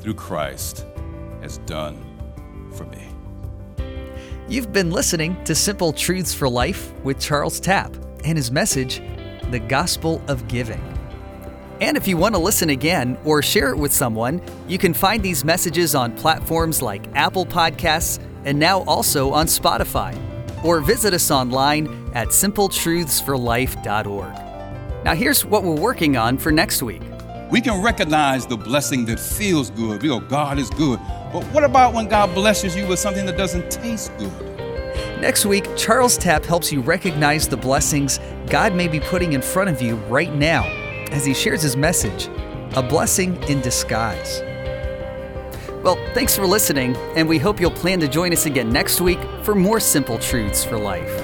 through 0.00 0.14
Christ, 0.14 0.84
has 1.42 1.58
done 1.58 2.04
for 2.74 2.86
me. 2.86 3.06
You've 4.48 4.72
been 4.72 4.90
listening 4.90 5.44
to 5.44 5.54
Simple 5.54 5.92
Truths 5.92 6.34
for 6.34 6.48
Life 6.48 6.92
with 7.04 7.20
Charles 7.20 7.60
Tapp 7.60 7.94
and 8.24 8.36
his 8.36 8.50
message, 8.50 9.00
The 9.52 9.60
Gospel 9.60 10.20
of 10.26 10.48
Giving. 10.48 10.93
And 11.80 11.96
if 11.96 12.06
you 12.06 12.16
want 12.16 12.36
to 12.36 12.40
listen 12.40 12.70
again 12.70 13.18
or 13.24 13.42
share 13.42 13.70
it 13.70 13.76
with 13.76 13.92
someone, 13.92 14.40
you 14.68 14.78
can 14.78 14.94
find 14.94 15.20
these 15.22 15.44
messages 15.44 15.96
on 15.96 16.12
platforms 16.12 16.80
like 16.80 17.04
Apple 17.16 17.44
Podcasts 17.44 18.20
and 18.44 18.56
now 18.58 18.82
also 18.82 19.32
on 19.32 19.46
Spotify. 19.46 20.16
Or 20.64 20.80
visit 20.80 21.14
us 21.14 21.32
online 21.32 21.88
at 22.14 22.28
simpletruthsforlife.org. 22.28 25.04
Now, 25.04 25.14
here's 25.14 25.44
what 25.44 25.64
we're 25.64 25.74
working 25.74 26.16
on 26.16 26.38
for 26.38 26.52
next 26.52 26.82
week. 26.82 27.02
We 27.50 27.60
can 27.60 27.82
recognize 27.82 28.46
the 28.46 28.56
blessing 28.56 29.04
that 29.06 29.18
feels 29.20 29.70
good. 29.70 30.00
We 30.00 30.08
go, 30.08 30.20
God 30.20 30.58
is 30.58 30.70
good. 30.70 30.98
But 31.32 31.42
what 31.46 31.64
about 31.64 31.92
when 31.92 32.06
God 32.08 32.32
blesses 32.34 32.76
you 32.76 32.86
with 32.86 33.00
something 33.00 33.26
that 33.26 33.36
doesn't 33.36 33.70
taste 33.70 34.16
good? 34.16 34.32
Next 35.20 35.44
week, 35.44 35.66
Charles 35.76 36.16
Tapp 36.16 36.44
helps 36.44 36.72
you 36.72 36.80
recognize 36.80 37.48
the 37.48 37.56
blessings 37.56 38.20
God 38.46 38.74
may 38.74 38.86
be 38.88 39.00
putting 39.00 39.32
in 39.32 39.42
front 39.42 39.68
of 39.68 39.82
you 39.82 39.96
right 40.06 40.32
now 40.32 40.83
as 41.14 41.24
he 41.24 41.32
shares 41.32 41.62
his 41.62 41.76
message 41.76 42.28
A 42.74 42.82
Blessing 42.82 43.40
in 43.44 43.60
Disguise. 43.60 44.42
Well, 45.84 45.96
thanks 46.12 46.34
for 46.34 46.44
listening, 46.44 46.96
and 47.14 47.28
we 47.28 47.38
hope 47.38 47.60
you'll 47.60 47.70
plan 47.70 48.00
to 48.00 48.08
join 48.08 48.32
us 48.32 48.46
again 48.46 48.68
next 48.68 49.00
week 49.00 49.20
for 49.42 49.54
more 49.54 49.78
simple 49.78 50.18
truths 50.18 50.64
for 50.64 50.76
life. 50.76 51.23